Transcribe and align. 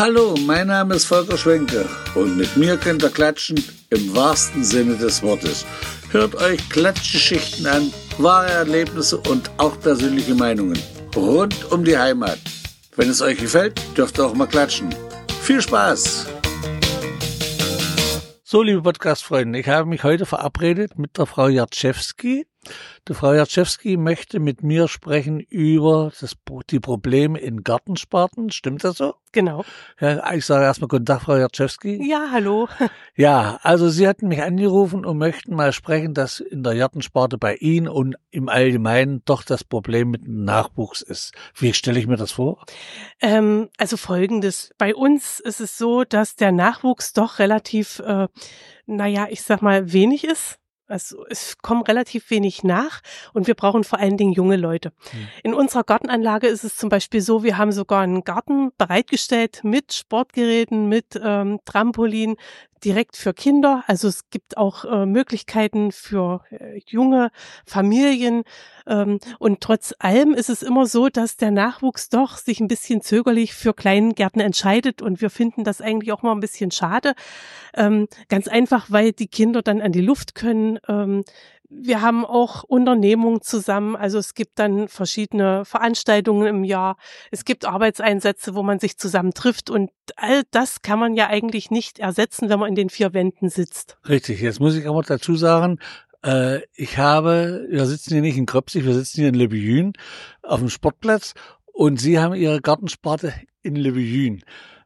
Hallo, 0.00 0.34
mein 0.46 0.68
Name 0.68 0.94
ist 0.94 1.04
Volker 1.04 1.36
Schwenke 1.36 1.86
und 2.14 2.38
mit 2.38 2.56
mir 2.56 2.78
könnt 2.78 3.02
ihr 3.02 3.10
klatschen 3.10 3.62
im 3.90 4.16
wahrsten 4.16 4.64
Sinne 4.64 4.96
des 4.96 5.22
Wortes. 5.22 5.66
Hört 6.10 6.36
euch 6.36 6.70
Klatschgeschichten 6.70 7.66
an, 7.66 7.92
wahre 8.16 8.48
Erlebnisse 8.48 9.18
und 9.18 9.50
auch 9.58 9.78
persönliche 9.78 10.34
Meinungen 10.34 10.78
rund 11.14 11.70
um 11.70 11.84
die 11.84 11.98
Heimat. 11.98 12.38
Wenn 12.96 13.10
es 13.10 13.20
euch 13.20 13.36
gefällt, 13.36 13.78
dürft 13.94 14.18
ihr 14.18 14.24
auch 14.24 14.32
mal 14.32 14.46
klatschen. 14.46 14.88
Viel 15.42 15.60
Spaß! 15.60 16.28
So, 18.42 18.62
liebe 18.62 18.80
Podcast-Freunde, 18.80 19.58
ich 19.58 19.68
habe 19.68 19.86
mich 19.86 20.02
heute 20.02 20.24
verabredet 20.24 20.98
mit 20.98 21.18
der 21.18 21.26
Frau 21.26 21.48
Jatschewski. 21.48 22.46
Die 23.08 23.14
Frau 23.14 23.32
Jatschewski 23.32 23.96
möchte 23.96 24.38
mit 24.38 24.62
mir 24.62 24.86
sprechen 24.86 25.40
über 25.40 26.12
das, 26.20 26.36
die 26.70 26.80
Probleme 26.80 27.38
in 27.38 27.64
Gartensparten. 27.64 28.50
Stimmt 28.50 28.84
das 28.84 28.98
so? 28.98 29.14
Genau. 29.32 29.64
Ja, 29.98 30.32
ich 30.32 30.44
sage 30.44 30.64
erstmal 30.64 30.88
guten 30.88 31.06
Tag, 31.06 31.22
Frau 31.22 31.36
Jatschewski. 31.36 32.06
Ja, 32.06 32.28
hallo. 32.30 32.68
Ja, 33.16 33.58
also 33.62 33.90
Sie 33.90 34.08
hatten 34.08 34.28
mich 34.28 34.42
angerufen 34.42 35.04
und 35.04 35.18
möchten 35.18 35.54
mal 35.54 35.72
sprechen, 35.72 36.14
dass 36.14 36.40
in 36.40 36.62
der 36.62 36.74
Gartensparte 36.74 37.36
bei 37.36 37.56
Ihnen 37.56 37.86
und 37.86 38.16
im 38.30 38.48
Allgemeinen 38.48 39.22
doch 39.26 39.42
das 39.42 39.62
Problem 39.62 40.10
mit 40.10 40.24
dem 40.24 40.44
Nachwuchs 40.44 41.02
ist. 41.02 41.34
Wie 41.54 41.74
stelle 41.74 41.98
ich 41.98 42.06
mir 42.06 42.16
das 42.16 42.32
vor? 42.32 42.64
Ähm, 43.20 43.68
also 43.76 43.98
folgendes. 43.98 44.72
Bei 44.78 44.94
uns 44.94 45.38
ist 45.38 45.60
es 45.60 45.76
so, 45.76 46.04
dass 46.04 46.36
der 46.36 46.52
Nachwuchs 46.52 47.12
doch 47.12 47.38
relativ, 47.38 47.98
äh, 47.98 48.28
naja, 48.86 49.26
ich 49.28 49.42
sag 49.42 49.60
mal, 49.60 49.92
wenig 49.92 50.24
ist. 50.24 50.59
Also 50.90 51.24
es 51.28 51.58
kommen 51.58 51.82
relativ 51.82 52.30
wenig 52.30 52.64
nach 52.64 53.00
und 53.32 53.46
wir 53.46 53.54
brauchen 53.54 53.84
vor 53.84 53.98
allen 53.98 54.16
Dingen 54.16 54.32
junge 54.32 54.56
Leute. 54.56 54.92
Mhm. 55.12 55.28
In 55.44 55.54
unserer 55.54 55.84
Gartenanlage 55.84 56.48
ist 56.48 56.64
es 56.64 56.76
zum 56.76 56.88
Beispiel 56.88 57.20
so, 57.20 57.44
wir 57.44 57.58
haben 57.58 57.72
sogar 57.72 58.02
einen 58.02 58.24
Garten 58.24 58.72
bereitgestellt 58.76 59.60
mit 59.62 59.92
Sportgeräten, 59.92 60.88
mit 60.88 61.20
ähm, 61.22 61.60
Trampolin, 61.64 62.36
direkt 62.84 63.16
für 63.16 63.34
Kinder. 63.34 63.84
Also 63.86 64.08
es 64.08 64.30
gibt 64.30 64.56
auch 64.56 64.84
äh, 64.84 65.06
Möglichkeiten 65.06 65.92
für 65.92 66.42
äh, 66.50 66.80
junge 66.86 67.30
Familien. 67.66 68.44
Ähm, 68.86 69.20
und 69.38 69.60
trotz 69.60 69.94
allem 69.98 70.34
ist 70.34 70.50
es 70.50 70.62
immer 70.62 70.86
so, 70.86 71.08
dass 71.08 71.36
der 71.36 71.50
Nachwuchs 71.50 72.08
doch 72.08 72.36
sich 72.36 72.60
ein 72.60 72.68
bisschen 72.68 73.02
zögerlich 73.02 73.54
für 73.54 73.74
Kleingärten 73.74 74.40
entscheidet. 74.40 75.02
Und 75.02 75.20
wir 75.20 75.30
finden 75.30 75.64
das 75.64 75.80
eigentlich 75.80 76.12
auch 76.12 76.22
mal 76.22 76.32
ein 76.32 76.40
bisschen 76.40 76.70
schade. 76.70 77.14
Ähm, 77.74 78.08
ganz 78.28 78.48
einfach, 78.48 78.86
weil 78.88 79.12
die 79.12 79.28
Kinder 79.28 79.62
dann 79.62 79.80
an 79.80 79.92
die 79.92 80.00
Luft 80.00 80.34
können. 80.34 80.78
Ähm, 80.88 81.24
wir 81.70 82.02
haben 82.02 82.24
auch 82.24 82.64
Unternehmungen 82.64 83.40
zusammen. 83.40 83.96
Also 83.96 84.18
es 84.18 84.34
gibt 84.34 84.58
dann 84.58 84.88
verschiedene 84.88 85.64
Veranstaltungen 85.64 86.46
im 86.46 86.64
Jahr. 86.64 86.96
Es 87.30 87.44
gibt 87.44 87.64
Arbeitseinsätze, 87.64 88.54
wo 88.54 88.62
man 88.62 88.80
sich 88.80 88.98
zusammen 88.98 89.32
trifft. 89.32 89.70
Und 89.70 89.90
all 90.16 90.42
das 90.50 90.82
kann 90.82 90.98
man 90.98 91.14
ja 91.14 91.28
eigentlich 91.28 91.70
nicht 91.70 92.00
ersetzen, 92.00 92.48
wenn 92.48 92.58
man 92.58 92.68
in 92.68 92.74
den 92.74 92.90
vier 92.90 93.14
Wänden 93.14 93.48
sitzt. 93.48 93.98
Richtig. 94.08 94.40
Jetzt 94.40 94.60
muss 94.60 94.76
ich 94.76 94.88
aber 94.88 95.02
dazu 95.02 95.36
sagen, 95.36 95.78
äh, 96.24 96.60
ich 96.74 96.98
habe, 96.98 97.66
wir 97.70 97.86
sitzen 97.86 98.14
hier 98.14 98.22
nicht 98.22 98.36
in 98.36 98.46
Kröpsig, 98.46 98.84
wir 98.84 98.94
sitzen 98.94 99.20
hier 99.20 99.28
in 99.28 99.34
Lebüen 99.34 99.92
auf 100.42 100.58
dem 100.58 100.68
Sportplatz 100.68 101.34
und 101.72 102.00
Sie 102.00 102.18
haben 102.18 102.34
Ihre 102.34 102.60
Gartensparte 102.60 103.32
in 103.62 103.76
Lebüen. 103.76 104.42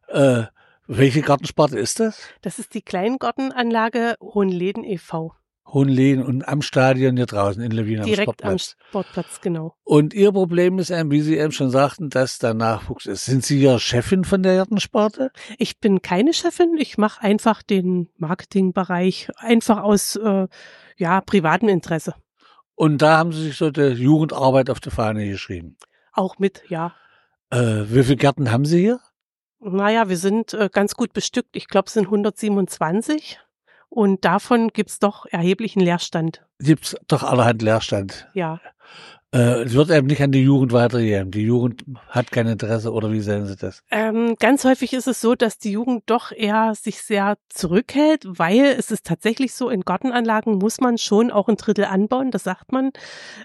Äh, 0.08 0.44
welche 0.86 1.22
Gartensparte 1.22 1.78
ist 1.78 1.98
das? 1.98 2.20
Das 2.42 2.58
ist 2.58 2.74
die 2.74 2.82
Kleingartenanlage 2.82 4.16
Hohenleden 4.20 4.84
e.V. 4.84 5.34
Hohenlehen 5.66 6.22
und 6.22 6.46
am 6.46 6.62
Stadion 6.62 7.16
hier 7.16 7.26
draußen 7.26 7.62
in 7.62 7.72
Lewin 7.72 8.00
am 8.00 8.06
Direkt 8.06 8.22
Sportplatz. 8.24 8.76
am 8.78 8.86
Sportplatz, 8.88 9.40
genau. 9.40 9.74
Und 9.82 10.14
Ihr 10.14 10.30
Problem 10.30 10.78
ist, 10.78 10.90
wie 10.90 11.20
Sie 11.20 11.36
eben 11.36 11.52
schon 11.52 11.70
sagten, 11.70 12.10
dass 12.10 12.38
da 12.38 12.54
Nachwuchs 12.54 13.06
ist. 13.06 13.24
Sind 13.24 13.44
Sie 13.44 13.60
ja 13.60 13.78
Chefin 13.78 14.24
von 14.24 14.42
der 14.42 14.56
Gartensparte? 14.56 15.30
Ich 15.58 15.80
bin 15.80 16.02
keine 16.02 16.32
Chefin. 16.32 16.76
Ich 16.78 16.98
mache 16.98 17.22
einfach 17.22 17.62
den 17.62 18.08
Marketingbereich, 18.16 19.30
einfach 19.36 19.82
aus 19.82 20.16
äh, 20.16 20.46
ja, 20.96 21.20
privatem 21.22 21.68
Interesse. 21.68 22.14
Und 22.74 23.02
da 23.02 23.18
haben 23.18 23.32
Sie 23.32 23.42
sich 23.42 23.56
so 23.56 23.70
die 23.70 23.82
Jugendarbeit 23.82 24.70
auf 24.70 24.80
die 24.80 24.90
Fahne 24.90 25.28
geschrieben? 25.28 25.76
Auch 26.12 26.38
mit, 26.38 26.62
ja. 26.68 26.94
Äh, 27.50 27.84
wie 27.88 28.02
viele 28.02 28.16
Gärten 28.16 28.50
haben 28.50 28.64
Sie 28.64 28.80
hier? 28.80 29.00
Naja, 29.60 30.08
wir 30.08 30.18
sind 30.18 30.52
äh, 30.52 30.68
ganz 30.70 30.94
gut 30.94 31.12
bestückt. 31.12 31.56
Ich 31.56 31.68
glaube, 31.68 31.86
es 31.86 31.94
sind 31.94 32.04
127. 32.04 33.40
Und 33.94 34.24
davon 34.24 34.70
gibt's 34.72 34.98
doch 34.98 35.24
erheblichen 35.26 35.78
Leerstand. 35.78 36.44
Gibt's 36.58 36.96
doch 37.06 37.22
allerhand 37.22 37.62
Leerstand. 37.62 38.28
Ja. 38.34 38.60
Äh, 39.32 39.62
es 39.62 39.74
wird 39.74 39.88
eben 39.90 40.08
nicht 40.08 40.20
an 40.20 40.32
die 40.32 40.42
Jugend 40.42 40.72
weitergegeben. 40.72 41.30
Die 41.30 41.42
Jugend 41.42 41.84
hat 42.08 42.32
kein 42.32 42.48
Interesse 42.48 42.92
oder 42.92 43.12
wie 43.12 43.20
sehen 43.20 43.46
Sie 43.46 43.54
das? 43.54 43.84
Ähm, 43.92 44.34
ganz 44.40 44.64
häufig 44.64 44.94
ist 44.94 45.06
es 45.06 45.20
so, 45.20 45.36
dass 45.36 45.58
die 45.58 45.70
Jugend 45.70 46.02
doch 46.06 46.32
eher 46.32 46.74
sich 46.74 47.02
sehr 47.02 47.36
zurückhält, 47.48 48.24
weil 48.26 48.64
es 48.64 48.90
ist 48.90 49.06
tatsächlich 49.06 49.54
so, 49.54 49.70
in 49.70 49.82
Gartenanlagen 49.82 50.58
muss 50.58 50.80
man 50.80 50.98
schon 50.98 51.30
auch 51.30 51.48
ein 51.48 51.56
Drittel 51.56 51.84
anbauen, 51.84 52.32
das 52.32 52.42
sagt 52.42 52.72
man. 52.72 52.90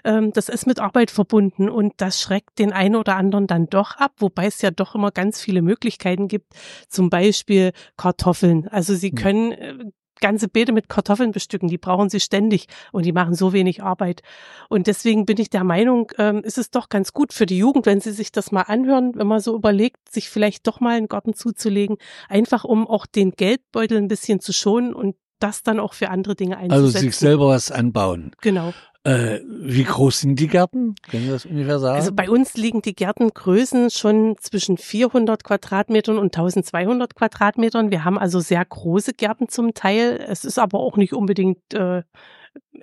Ähm, 0.02 0.32
das 0.32 0.48
ist 0.48 0.66
mit 0.66 0.80
Arbeit 0.80 1.12
verbunden 1.12 1.68
und 1.68 1.94
das 1.98 2.20
schreckt 2.20 2.58
den 2.58 2.72
einen 2.72 2.96
oder 2.96 3.14
anderen 3.14 3.46
dann 3.46 3.68
doch 3.68 3.96
ab, 3.98 4.14
wobei 4.18 4.46
es 4.46 4.62
ja 4.62 4.72
doch 4.72 4.96
immer 4.96 5.12
ganz 5.12 5.40
viele 5.40 5.62
Möglichkeiten 5.62 6.26
gibt, 6.26 6.54
zum 6.88 7.08
Beispiel 7.08 7.70
Kartoffeln. 7.96 8.66
Also 8.66 8.96
Sie 8.96 9.10
hm. 9.10 9.14
können 9.14 9.52
äh, 9.52 9.74
ganze 10.20 10.48
Beete 10.48 10.72
mit 10.72 10.88
Kartoffeln 10.88 11.32
bestücken. 11.32 11.68
Die 11.68 11.78
brauchen 11.78 12.08
sie 12.08 12.20
ständig 12.20 12.66
und 12.92 13.04
die 13.04 13.12
machen 13.12 13.34
so 13.34 13.52
wenig 13.52 13.82
Arbeit. 13.82 14.22
Und 14.68 14.86
deswegen 14.86 15.26
bin 15.26 15.40
ich 15.40 15.50
der 15.50 15.64
Meinung, 15.64 16.12
ähm, 16.18 16.42
ist 16.44 16.58
es 16.58 16.70
doch 16.70 16.88
ganz 16.88 17.12
gut 17.12 17.32
für 17.32 17.46
die 17.46 17.58
Jugend, 17.58 17.86
wenn 17.86 18.00
sie 18.00 18.12
sich 18.12 18.32
das 18.32 18.52
mal 18.52 18.62
anhören, 18.62 19.14
wenn 19.14 19.26
man 19.26 19.40
so 19.40 19.54
überlegt, 19.54 20.10
sich 20.10 20.30
vielleicht 20.30 20.66
doch 20.66 20.80
mal 20.80 20.96
einen 20.96 21.08
Garten 21.08 21.34
zuzulegen, 21.34 21.96
einfach 22.28 22.64
um 22.64 22.86
auch 22.86 23.06
den 23.06 23.32
Geldbeutel 23.32 23.98
ein 23.98 24.08
bisschen 24.08 24.40
zu 24.40 24.52
schonen 24.52 24.94
und 24.94 25.16
das 25.40 25.62
dann 25.62 25.80
auch 25.80 25.94
für 25.94 26.10
andere 26.10 26.34
Dinge 26.34 26.56
einzusetzen. 26.56 26.84
Also 26.84 26.98
sich 26.98 27.16
selber 27.16 27.48
was 27.48 27.70
anbauen. 27.70 28.32
Genau. 28.40 28.72
Äh, 29.02 29.40
wie 29.48 29.84
groß 29.84 30.20
sind 30.20 30.38
die 30.38 30.46
Gärten? 30.46 30.94
Können 31.08 31.24
Sie 31.24 31.30
das 31.30 31.46
ungefähr 31.46 31.78
sagen? 31.78 31.96
Also 31.96 32.12
bei 32.12 32.28
uns 32.28 32.54
liegen 32.54 32.82
die 32.82 32.94
Gärtengrößen 32.94 33.88
schon 33.88 34.36
zwischen 34.38 34.76
400 34.76 35.42
Quadratmetern 35.42 36.18
und 36.18 36.36
1200 36.36 37.14
Quadratmetern. 37.14 37.90
Wir 37.90 38.04
haben 38.04 38.18
also 38.18 38.40
sehr 38.40 38.62
große 38.62 39.14
Gärten 39.14 39.48
zum 39.48 39.72
Teil. 39.72 40.22
Es 40.28 40.44
ist 40.44 40.58
aber 40.58 40.80
auch 40.80 40.98
nicht 40.98 41.14
unbedingt, 41.14 41.72
äh, 41.72 42.02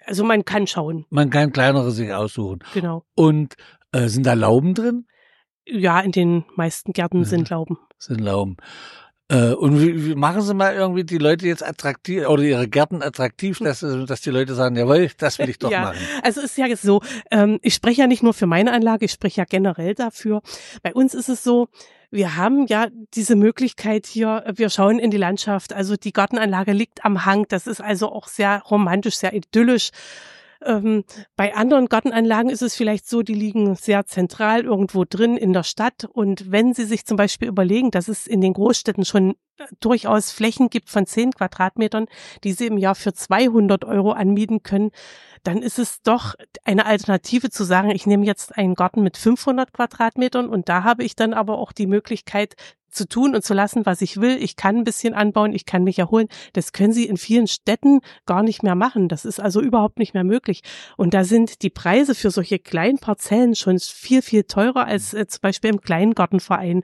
also 0.05 0.23
man 0.23 0.43
kann 0.43 0.65
schauen. 0.65 1.05
Man 1.11 1.29
kann 1.29 1.51
kleinere 1.51 1.91
sich 1.91 2.11
aussuchen. 2.11 2.59
Genau. 2.73 3.03
Und 3.13 3.53
äh, 3.91 4.07
sind 4.07 4.25
da 4.25 4.33
Lauben 4.33 4.73
drin? 4.73 5.05
Ja, 5.67 5.99
in 5.99 6.11
den 6.11 6.45
meisten 6.55 6.93
Gärten 6.93 7.19
ja, 7.19 7.25
sind 7.25 7.49
Lauben. 7.51 7.77
Sind 7.99 8.21
Lauben. 8.21 8.57
Äh, 9.29 9.51
und 9.51 9.81
wie, 9.81 10.05
wie 10.05 10.15
machen 10.15 10.41
Sie 10.41 10.53
mal 10.53 10.73
irgendwie 10.73 11.03
die 11.03 11.17
Leute 11.17 11.47
jetzt 11.47 11.65
attraktiv 11.65 12.25
oder 12.27 12.43
ihre 12.43 12.67
Gärten 12.67 13.01
attraktiv, 13.01 13.59
dass, 13.59 13.81
dass 13.81 14.21
die 14.21 14.29
Leute 14.29 14.55
sagen, 14.55 14.77
jawohl, 14.77 15.09
das 15.17 15.37
will 15.39 15.49
ich 15.49 15.59
doch 15.59 15.71
ja, 15.71 15.81
machen. 15.81 15.97
Also 16.23 16.39
es 16.39 16.51
ist 16.51 16.57
ja 16.57 16.73
so, 16.77 17.01
ähm, 17.29 17.59
ich 17.61 17.73
spreche 17.73 18.01
ja 18.01 18.07
nicht 18.07 18.23
nur 18.23 18.33
für 18.33 18.47
meine 18.47 18.71
Anlage, 18.71 19.05
ich 19.05 19.11
spreche 19.11 19.41
ja 19.41 19.45
generell 19.45 19.95
dafür. 19.95 20.41
Bei 20.81 20.93
uns 20.93 21.13
ist 21.13 21.27
es 21.27 21.43
so, 21.43 21.67
wir 22.09 22.37
haben 22.37 22.67
ja 22.67 22.87
diese 23.15 23.35
Möglichkeit 23.35 24.05
hier, 24.05 24.45
wir 24.55 24.69
schauen 24.69 24.97
in 24.97 25.11
die 25.11 25.17
Landschaft, 25.17 25.73
also 25.73 25.97
die 25.97 26.13
Gartenanlage 26.13 26.71
liegt 26.71 27.03
am 27.03 27.25
Hang, 27.25 27.45
das 27.49 27.67
ist 27.67 27.81
also 27.81 28.09
auch 28.09 28.29
sehr 28.29 28.61
romantisch, 28.69 29.17
sehr 29.17 29.33
idyllisch. 29.33 29.89
Ähm, 30.63 31.03
bei 31.35 31.55
anderen 31.55 31.87
Gartenanlagen 31.87 32.49
ist 32.49 32.61
es 32.61 32.75
vielleicht 32.75 33.07
so, 33.07 33.21
die 33.21 33.33
liegen 33.33 33.75
sehr 33.75 34.05
zentral 34.05 34.63
irgendwo 34.63 35.05
drin 35.05 35.37
in 35.37 35.53
der 35.53 35.63
Stadt. 35.63 36.05
Und 36.11 36.51
wenn 36.51 36.73
Sie 36.73 36.85
sich 36.85 37.05
zum 37.05 37.17
Beispiel 37.17 37.47
überlegen, 37.47 37.91
dass 37.91 38.07
es 38.07 38.27
in 38.27 38.41
den 38.41 38.53
Großstädten 38.53 39.05
schon 39.05 39.35
durchaus 39.79 40.31
Flächen 40.31 40.69
gibt 40.69 40.89
von 40.89 41.05
10 41.05 41.31
Quadratmetern, 41.33 42.05
die 42.43 42.53
Sie 42.53 42.67
im 42.67 42.77
Jahr 42.77 42.95
für 42.95 43.13
200 43.13 43.85
Euro 43.85 44.11
anmieten 44.11 44.63
können, 44.63 44.91
dann 45.43 45.61
ist 45.61 45.79
es 45.79 46.01
doch 46.01 46.35
eine 46.63 46.85
Alternative 46.85 47.49
zu 47.49 47.63
sagen, 47.63 47.89
ich 47.89 48.05
nehme 48.05 48.25
jetzt 48.25 48.57
einen 48.57 48.75
Garten 48.75 49.01
mit 49.01 49.17
500 49.17 49.73
Quadratmetern 49.73 50.49
und 50.49 50.69
da 50.69 50.83
habe 50.83 51.03
ich 51.03 51.15
dann 51.15 51.33
aber 51.33 51.57
auch 51.57 51.71
die 51.71 51.87
Möglichkeit, 51.87 52.55
zu 52.89 53.07
tun 53.07 53.35
und 53.35 53.43
zu 53.43 53.53
lassen, 53.53 53.85
was 53.85 54.01
ich 54.01 54.19
will. 54.19 54.37
Ich 54.41 54.55
kann 54.55 54.77
ein 54.77 54.83
bisschen 54.83 55.13
anbauen, 55.13 55.53
ich 55.53 55.65
kann 55.65 55.83
mich 55.83 55.99
erholen. 55.99 56.27
Das 56.53 56.73
können 56.73 56.93
sie 56.93 57.05
in 57.05 57.17
vielen 57.17 57.47
Städten 57.47 58.01
gar 58.25 58.43
nicht 58.43 58.63
mehr 58.63 58.75
machen. 58.75 59.07
Das 59.07 59.25
ist 59.25 59.39
also 59.39 59.61
überhaupt 59.61 59.99
nicht 59.99 60.13
mehr 60.13 60.23
möglich. 60.23 60.61
Und 60.95 61.13
da 61.13 61.23
sind 61.23 61.61
die 61.61 61.69
Preise 61.69 62.15
für 62.15 62.31
solche 62.31 62.59
kleinen 62.59 62.97
Parzellen 62.97 63.55
schon 63.55 63.79
viel, 63.79 64.21
viel 64.21 64.43
teurer 64.43 64.85
als 64.85 65.13
äh, 65.13 65.27
zum 65.27 65.41
Beispiel 65.41 65.69
im 65.69 65.81
Kleingartenverein. 65.81 66.83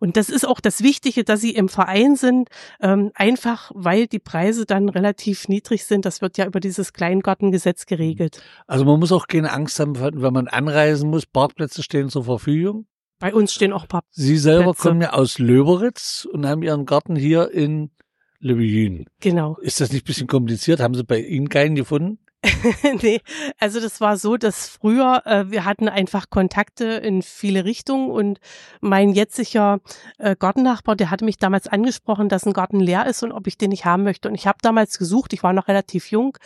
Und 0.00 0.16
das 0.16 0.28
ist 0.28 0.46
auch 0.46 0.60
das 0.60 0.82
Wichtige, 0.82 1.24
dass 1.24 1.40
sie 1.40 1.52
im 1.52 1.68
Verein 1.68 2.16
sind, 2.16 2.48
ähm, 2.80 3.10
einfach 3.14 3.70
weil 3.74 4.06
die 4.06 4.18
Preise 4.18 4.66
dann 4.66 4.88
relativ 4.88 5.48
niedrig 5.48 5.84
sind. 5.84 6.04
Das 6.04 6.20
wird 6.20 6.38
ja 6.38 6.46
über 6.46 6.60
dieses 6.60 6.92
Kleingartengesetz 6.92 7.86
geregelt. 7.86 8.42
Also 8.66 8.84
man 8.84 8.98
muss 9.00 9.12
auch 9.12 9.26
keine 9.26 9.52
Angst 9.52 9.80
haben, 9.80 9.98
wenn 9.98 10.32
man 10.32 10.48
anreisen 10.48 11.10
muss. 11.10 11.26
Parkplätze 11.26 11.82
stehen 11.82 12.08
zur 12.08 12.24
Verfügung. 12.24 12.86
Bei 13.24 13.34
uns 13.34 13.54
stehen 13.54 13.72
auch 13.72 13.88
Papp. 13.88 14.04
Sie 14.10 14.36
selber 14.36 14.74
Plätze. 14.74 14.82
kommen 14.82 15.00
ja 15.00 15.14
aus 15.14 15.38
Löberitz 15.38 16.28
und 16.30 16.44
haben 16.44 16.62
Ihren 16.62 16.84
Garten 16.84 17.16
hier 17.16 17.50
in 17.52 17.90
Lübben. 18.38 19.06
Genau. 19.20 19.56
Ist 19.62 19.80
das 19.80 19.92
nicht 19.92 20.04
ein 20.04 20.08
bisschen 20.08 20.26
kompliziert? 20.26 20.78
Haben 20.80 20.92
Sie 20.92 21.04
bei 21.04 21.20
Ihnen 21.20 21.48
keinen 21.48 21.74
gefunden? 21.74 22.18
nee, 23.02 23.20
also 23.58 23.80
das 23.80 24.00
war 24.00 24.16
so, 24.16 24.36
dass 24.36 24.68
früher 24.68 25.22
äh, 25.24 25.50
wir 25.50 25.64
hatten 25.64 25.88
einfach 25.88 26.30
Kontakte 26.30 26.84
in 26.84 27.22
viele 27.22 27.64
Richtungen 27.64 28.10
und 28.10 28.40
mein 28.80 29.10
jetziger 29.10 29.80
äh, 30.18 30.36
Gartennachbar, 30.36 30.96
der 30.96 31.10
hatte 31.10 31.24
mich 31.24 31.38
damals 31.38 31.66
angesprochen, 31.66 32.28
dass 32.28 32.46
ein 32.46 32.52
Garten 32.52 32.80
leer 32.80 33.06
ist 33.06 33.22
und 33.22 33.32
ob 33.32 33.46
ich 33.46 33.56
den 33.56 33.70
nicht 33.70 33.84
haben 33.84 34.02
möchte. 34.02 34.28
Und 34.28 34.34
ich 34.34 34.46
habe 34.46 34.58
damals 34.62 34.98
gesucht, 34.98 35.32
ich 35.32 35.42
war 35.42 35.52
noch 35.52 35.68
relativ 35.68 36.10
jung 36.10 36.36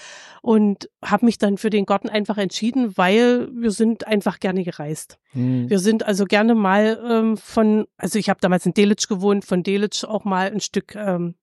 und 0.43 0.89
habe 1.05 1.27
mich 1.27 1.39
dann 1.39 1.59
für 1.59 1.71
den 1.71 1.87
Garten 1.87 2.09
einfach 2.09 2.39
entschieden, 2.39 2.97
weil 2.97 3.49
wir 3.53 3.71
sind 3.71 4.07
einfach 4.07 4.41
gerne 4.41 4.65
gereist. 4.65 5.19
Hm. 5.33 5.69
Wir 5.69 5.79
sind 5.79 6.05
also 6.05 6.25
gerne 6.25 6.55
mal 6.55 7.01
ähm, 7.09 7.37
von, 7.37 7.87
also 7.97 8.19
ich 8.19 8.29
habe 8.29 8.41
damals 8.41 8.67
in 8.67 8.75
Delitzsch 8.75 9.09
gewohnt, 9.09 9.45
von 9.45 9.63
Delitzsch 9.63 10.05
auch 10.05 10.25
mal 10.25 10.51
ein 10.51 10.61
Stück 10.61 10.95
ähm, 10.95 11.35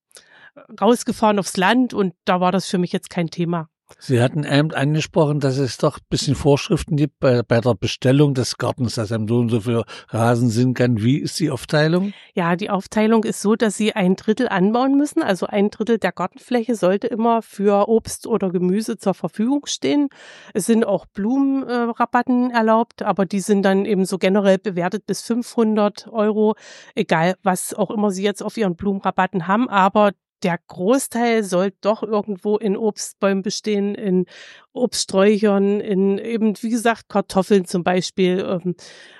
rausgefahren 0.79 1.39
aufs 1.39 1.57
Land 1.57 1.93
und 1.93 2.13
da 2.23 2.39
war 2.39 2.51
das 2.51 2.67
für 2.67 2.77
mich 2.77 2.93
jetzt 2.93 3.09
kein 3.09 3.29
Thema. 3.29 3.69
Sie 3.99 4.19
hatten 4.19 4.43
eben 4.43 4.71
angesprochen, 4.71 5.39
dass 5.39 5.57
es 5.57 5.77
doch 5.77 5.99
ein 5.99 6.05
bisschen 6.09 6.35
Vorschriften 6.35 6.95
gibt 6.95 7.19
bei, 7.19 7.43
bei 7.43 7.61
der 7.61 7.75
Bestellung 7.75 8.33
des 8.33 8.57
Gartens, 8.57 8.95
dass 8.95 9.11
einem 9.11 9.27
so 9.27 9.37
und 9.37 9.49
so 9.49 9.61
viel 9.61 9.83
Rasen 10.09 10.49
sind 10.49 10.73
kann. 10.73 11.03
Wie 11.03 11.17
ist 11.17 11.39
die 11.39 11.51
Aufteilung? 11.51 12.13
Ja, 12.33 12.55
die 12.55 12.71
Aufteilung 12.71 13.23
ist 13.23 13.41
so, 13.41 13.55
dass 13.55 13.77
Sie 13.77 13.93
ein 13.93 14.15
Drittel 14.15 14.47
anbauen 14.47 14.97
müssen. 14.97 15.21
Also 15.21 15.45
ein 15.45 15.69
Drittel 15.69 15.99
der 15.99 16.11
Gartenfläche 16.11 16.75
sollte 16.75 17.07
immer 17.07 17.43
für 17.43 17.87
Obst 17.87 18.25
oder 18.25 18.51
Gemüse 18.51 18.97
zur 18.97 19.13
Verfügung 19.13 19.67
stehen. 19.67 20.09
Es 20.53 20.65
sind 20.65 20.83
auch 20.83 21.05
Blumenrabatten 21.05 22.49
äh, 22.49 22.53
erlaubt, 22.55 23.03
aber 23.03 23.25
die 23.25 23.39
sind 23.39 23.63
dann 23.63 23.85
eben 23.85 24.05
so 24.05 24.17
generell 24.17 24.57
bewertet 24.57 25.05
bis 25.05 25.21
500 25.21 26.07
Euro, 26.11 26.55
egal 26.95 27.35
was 27.43 27.73
auch 27.75 27.91
immer 27.91 28.09
Sie 28.09 28.23
jetzt 28.23 28.41
auf 28.41 28.57
Ihren 28.57 28.75
Blumenrabatten 28.75 29.47
haben. 29.47 29.69
Aber 29.69 30.11
der 30.43 30.59
Großteil 30.67 31.43
soll 31.43 31.71
doch 31.81 32.03
irgendwo 32.03 32.57
in 32.57 32.77
Obstbäumen 32.77 33.41
bestehen, 33.41 33.95
in 33.95 34.25
Obststräuchern, 34.73 35.79
in 35.79 36.17
eben, 36.17 36.53
wie 36.61 36.69
gesagt, 36.69 37.09
Kartoffeln 37.09 37.65
zum 37.65 37.83
Beispiel, 37.83 38.45
ähm, 38.47 38.75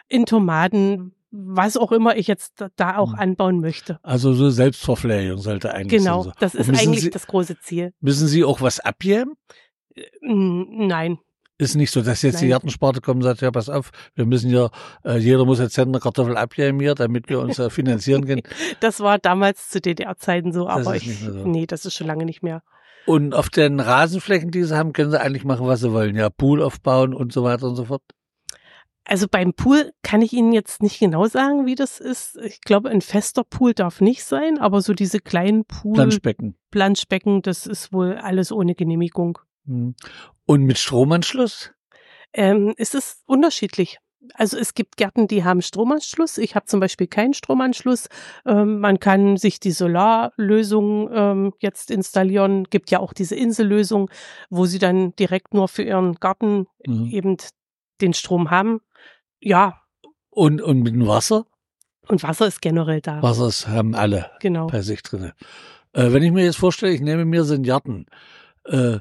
in 0.07 0.25
Tomaten, 0.25 1.13
was 1.31 1.77
auch 1.77 1.91
immer 1.91 2.15
ich 2.15 2.27
jetzt 2.27 2.63
da 2.75 2.97
auch 2.97 3.13
hm. 3.13 3.19
anbauen 3.19 3.59
möchte. 3.59 4.00
Also 4.03 4.33
so 4.33 4.50
Selbstverpflegung 4.50 5.39
sollte 5.39 5.73
eigentlich 5.73 6.01
Genau, 6.01 6.23
sein. 6.23 6.33
das 6.39 6.56
ist 6.56 6.69
eigentlich 6.69 7.01
Sie, 7.01 7.09
das 7.09 7.27
große 7.27 7.59
Ziel. 7.59 7.94
Müssen 8.00 8.27
Sie 8.27 8.44
auch 8.44 8.62
was 8.62 8.79
abgeben? 8.79 9.33
Äh, 9.95 10.03
nein, 10.21 11.17
ist 11.57 11.75
nicht 11.75 11.92
so, 11.92 12.02
dass 12.02 12.22
jetzt 12.22 12.36
Nein. 12.36 12.44
die 12.44 12.50
Gartensparte 12.50 13.02
kommt 13.02 13.18
und 13.18 13.24
sagt, 13.24 13.42
ja, 13.42 13.52
pass 13.52 13.69
auf, 13.69 13.92
wir 14.16 14.25
müssen 14.25 14.50
ja, 14.50 14.69
äh, 15.04 15.18
jeder 15.18 15.46
muss 15.46 15.60
jetzt 15.60 15.78
eine 15.80 16.00
Kartoffel 16.00 16.38
abgeben 16.38 16.80
hier, 16.80 16.96
damit 16.96 17.30
wir 17.30 17.40
uns 17.40 17.60
äh, 17.60 17.69
finanzieren 17.69 18.25
können. 18.28 18.42
das 18.80 19.00
war 19.00 19.19
damals 19.19 19.69
zu 19.69 19.80
DDR-Zeiten 19.80 20.52
so, 20.52 20.68
das 20.68 20.86
aber 20.88 20.96
ich, 20.96 21.19
so. 21.19 21.48
nee, 21.48 21.66
das 21.66 21.86
ist 21.86 21.96
schon 21.96 22.07
lange 22.07 22.25
nicht 22.25 22.44
mehr. 22.44 22.62
Und 23.06 23.36
auf 23.36 23.50
den 23.50 23.80
Rasenflächen, 23.80 24.52
die 24.52 24.63
sie 24.63 24.75
haben, 24.75 24.92
können 24.92 25.12
sie 25.12 25.22
eigentlich 25.22 25.46
machen, 25.46 25.68
was 25.68 25.80
sie 25.81 25.94
wollen. 25.94 26.16
Ja, 26.16 26.30
Pool 26.30 26.62
aufbauen 26.62 27.13
und 27.13 27.31
so 27.31 27.44
weiter 27.44 27.68
und 27.68 27.75
so 27.75 27.86
fort. 27.86 28.01
Also 29.08 29.28
beim 29.30 29.54
Pool 29.54 29.92
kann 30.01 30.24
ich 30.24 30.34
Ihnen 30.34 30.51
jetzt 30.51 30.81
nicht 30.81 31.00
genau 31.00 31.28
sagen, 31.28 31.68
wie 31.68 31.75
das 31.75 32.00
ist. 32.00 32.38
Ich 32.38 32.62
glaube, 32.62 32.90
ein 32.90 33.01
fester 33.01 33.44
Pool 33.44 33.75
darf 33.75 34.01
nicht 34.01 34.24
sein, 34.24 34.58
aber 34.58 34.81
so 34.81 34.94
diese 34.94 35.19
kleinen 35.19 35.63
Pool. 35.66 35.94
Planschbecken. 35.94 36.58
Planschbecken, 36.72 37.44
das 37.44 37.68
ist 37.68 37.94
wohl 37.94 38.16
alles 38.16 38.51
ohne 38.51 38.74
Genehmigung. 38.74 39.38
Hm. 39.65 39.95
Und 40.45 40.63
mit 40.63 40.77
Stromanschluss? 40.77 41.71
Ähm, 42.33 42.73
ist 42.77 42.95
es 42.95 43.23
unterschiedlich. 43.25 44.00
Also 44.33 44.57
es 44.57 44.73
gibt 44.73 44.97
Gärten, 44.97 45.27
die 45.27 45.44
haben 45.44 45.62
Stromanschluss. 45.62 46.38
Ich 46.38 46.56
habe 46.56 46.65
zum 46.65 46.79
Beispiel 46.79 47.07
keinen 47.07 47.33
Stromanschluss. 47.33 48.07
Ähm, 48.45 48.79
man 48.79 49.00
kann 49.00 49.38
sich 49.38 49.59
die 49.59 49.71
Solarlösung 49.71 51.09
ähm, 51.13 51.53
jetzt 51.59 51.91
installieren. 51.91 52.65
Gibt 52.65 52.91
ja 52.91 53.00
auch 53.00 53.13
diese 53.13 53.35
Insellösung, 53.35 54.09
wo 54.50 54.65
sie 54.65 54.79
dann 54.79 55.15
direkt 55.15 55.53
nur 55.53 55.67
für 55.67 55.83
ihren 55.83 56.15
Garten 56.15 56.67
mhm. 56.85 57.07
eben 57.12 57.38
den 58.01 58.13
Strom 58.13 58.51
haben. 58.51 58.81
Ja. 59.39 59.81
Und, 60.29 60.62
und 60.62 60.81
mit 60.81 60.94
dem 60.94 61.07
Wasser? 61.07 61.45
Und 62.07 62.23
Wasser 62.23 62.47
ist 62.47 62.62
generell 62.62 63.01
da. 63.01 63.21
Wasser 63.21 63.71
haben 63.71 63.95
alle 63.95 64.31
genau. 64.39 64.67
bei 64.67 64.81
sich 64.81 65.01
drin. 65.01 65.31
Äh, 65.94 66.12
wenn 66.12 66.23
ich 66.23 66.31
mir 66.31 66.44
jetzt 66.44 66.57
vorstelle, 66.57 66.94
ich 66.94 67.01
nehme 67.01 67.25
mir 67.25 67.44
so 67.44 67.53
einen 67.53 67.63
Garten, 67.63 68.06
äh, 68.65 69.00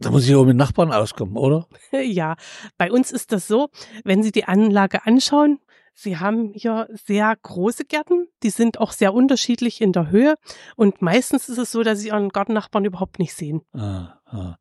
da 0.00 0.10
muss 0.10 0.26
ich 0.26 0.34
auch 0.34 0.44
mit 0.44 0.56
Nachbarn 0.56 0.92
auskommen, 0.92 1.36
oder? 1.36 1.66
Ja, 1.92 2.36
bei 2.78 2.90
uns 2.90 3.12
ist 3.12 3.32
das 3.32 3.46
so, 3.46 3.68
wenn 4.04 4.22
Sie 4.22 4.32
die 4.32 4.44
Anlage 4.44 5.06
anschauen, 5.06 5.58
Sie 5.94 6.16
haben 6.16 6.52
hier 6.54 6.88
sehr 7.06 7.36
große 7.42 7.84
Gärten, 7.84 8.26
die 8.42 8.50
sind 8.50 8.80
auch 8.80 8.92
sehr 8.92 9.12
unterschiedlich 9.12 9.80
in 9.80 9.92
der 9.92 10.10
Höhe 10.10 10.36
und 10.76 11.02
meistens 11.02 11.48
ist 11.48 11.58
es 11.58 11.72
so, 11.72 11.82
dass 11.82 11.98
Sie 11.98 12.08
Ihren 12.08 12.30
Gartennachbarn 12.30 12.84
überhaupt 12.84 13.18
nicht 13.18 13.34
sehen. 13.34 13.60
Ah, 13.74 14.14
ah. 14.26 14.56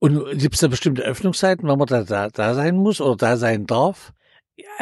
Und 0.00 0.36
gibt 0.38 0.54
es 0.54 0.60
da 0.60 0.66
bestimmte 0.66 1.02
Öffnungszeiten, 1.02 1.68
wann 1.68 1.78
man 1.78 1.86
da, 1.86 2.02
da, 2.02 2.28
da 2.28 2.54
sein 2.54 2.74
muss 2.76 3.00
oder 3.00 3.16
da 3.16 3.36
sein 3.36 3.66
darf? 3.66 4.12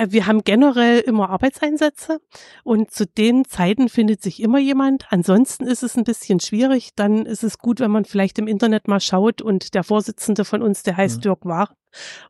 Wir 0.09 0.27
haben 0.27 0.43
generell 0.43 1.01
immer 1.01 1.31
Arbeitseinsätze 1.31 2.21
und 2.65 2.91
zu 2.91 3.07
den 3.07 3.45
Zeiten 3.45 3.89
findet 3.89 4.23
sich 4.23 4.43
immer 4.43 4.59
jemand. 4.59 5.07
Ansonsten 5.11 5.67
ist 5.67 5.83
es 5.83 5.97
ein 5.97 6.05
bisschen 6.05 6.41
schwierig. 6.41 6.91
Dann 6.97 7.25
ist 7.25 7.45
es 7.45 7.59
gut, 7.59 7.81
wenn 7.81 7.91
man 7.91 8.05
vielleicht 8.05 8.39
im 8.39 8.49
Internet 8.49 8.89
mal 8.89 9.01
schaut 9.01 9.43
und 9.43 9.75
der 9.75 9.85
Vorsitzende 9.85 10.45
von 10.45 10.63
uns, 10.63 10.83
der 10.83 10.97
heißt 10.97 11.17
ja. 11.17 11.21
Dirk 11.23 11.45
War 11.45 11.75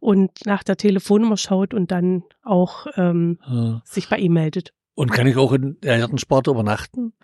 und 0.00 0.30
nach 0.44 0.62
der 0.62 0.76
Telefonnummer 0.76 1.36
schaut 1.36 1.74
und 1.74 1.90
dann 1.90 2.24
auch 2.42 2.86
ähm, 2.96 3.38
ja. 3.48 3.82
sich 3.84 4.08
bei 4.08 4.18
ihm 4.18 4.34
meldet. 4.34 4.72
Und 4.94 5.12
kann 5.12 5.26
ich 5.26 5.36
auch 5.36 5.52
in 5.52 5.78
der 5.80 5.98
Gartensparte 5.98 6.50
übernachten? 6.50 7.14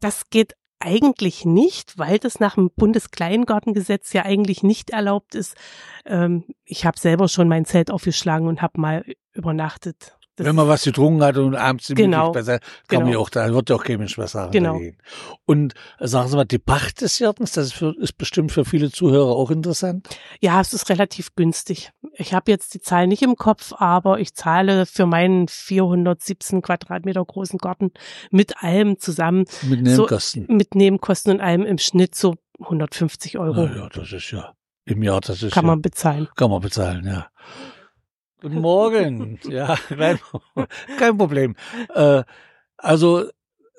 Das 0.00 0.30
geht 0.30 0.54
eigentlich 0.80 1.44
nicht, 1.44 1.98
weil 1.98 2.18
das 2.18 2.40
nach 2.40 2.54
dem 2.54 2.70
Bundeskleingartengesetz 2.70 4.12
ja 4.12 4.24
eigentlich 4.24 4.62
nicht 4.62 4.90
erlaubt 4.90 5.34
ist. 5.34 5.54
Ähm, 6.06 6.44
ich 6.64 6.86
habe 6.86 6.98
selber 6.98 7.28
schon 7.28 7.48
mein 7.48 7.66
Zelt 7.66 7.90
aufgeschlagen 7.90 8.48
und 8.48 8.62
habe 8.62 8.80
mal 8.80 9.04
übernachtet. 9.32 10.16
Das 10.40 10.46
Wenn 10.46 10.56
man 10.56 10.68
was 10.68 10.84
getrunken 10.84 11.22
hat 11.22 11.36
und 11.36 11.54
abends 11.54 11.92
genau, 11.94 12.32
besser, 12.32 12.60
kann 12.60 12.70
genau. 12.88 13.02
man 13.02 13.12
ja 13.12 13.18
auch, 13.18 13.28
da 13.28 13.52
wird 13.52 13.68
ja 13.68 13.76
auch 13.76 13.84
kein 13.84 13.98
Mensch 13.98 14.16
was 14.16 14.32
sagen. 14.32 14.52
Genau. 14.52 14.72
Dagegen. 14.72 14.96
Und 15.44 15.74
sagen 15.98 16.28
Sie 16.30 16.36
mal, 16.36 16.46
die 16.46 16.58
Pacht 16.58 17.02
des 17.02 17.18
Gartens, 17.18 17.52
das 17.52 17.66
ist, 17.66 17.72
für, 17.74 17.94
ist 17.98 18.16
bestimmt 18.16 18.50
für 18.50 18.64
viele 18.64 18.90
Zuhörer 18.90 19.32
auch 19.32 19.50
interessant. 19.50 20.08
Ja, 20.40 20.58
es 20.62 20.72
ist 20.72 20.88
relativ 20.88 21.34
günstig. 21.34 21.90
Ich 22.14 22.32
habe 22.32 22.50
jetzt 22.50 22.72
die 22.72 22.80
Zahl 22.80 23.06
nicht 23.06 23.20
im 23.20 23.36
Kopf, 23.36 23.74
aber 23.76 24.18
ich 24.18 24.32
zahle 24.32 24.86
für 24.86 25.04
meinen 25.04 25.46
417 25.46 26.62
Quadratmeter 26.62 27.22
großen 27.22 27.58
Garten 27.58 27.90
mit 28.30 28.62
allem 28.62 28.98
zusammen. 28.98 29.44
Mit 29.60 29.82
Nebenkosten. 29.82 30.46
So, 30.48 30.54
mit 30.54 30.74
Nebenkosten 30.74 31.34
und 31.34 31.42
allem 31.42 31.66
im 31.66 31.76
Schnitt 31.76 32.14
so 32.14 32.36
150 32.60 33.38
Euro. 33.38 33.66
Na 33.66 33.76
ja, 33.76 33.88
das 33.90 34.10
ist 34.10 34.30
ja 34.30 34.54
im 34.86 35.02
Jahr, 35.02 35.20
das 35.20 35.42
ist 35.42 35.52
Kann 35.52 35.64
ja, 35.64 35.72
man 35.72 35.82
bezahlen. 35.82 36.28
Kann 36.34 36.50
man 36.50 36.62
bezahlen, 36.62 37.04
ja. 37.04 37.26
Guten 38.40 38.60
Morgen. 38.60 39.38
ja, 39.48 39.76
kein, 39.88 40.18
kein 40.98 41.18
Problem. 41.18 41.56
Äh, 41.94 42.22
also 42.76 43.24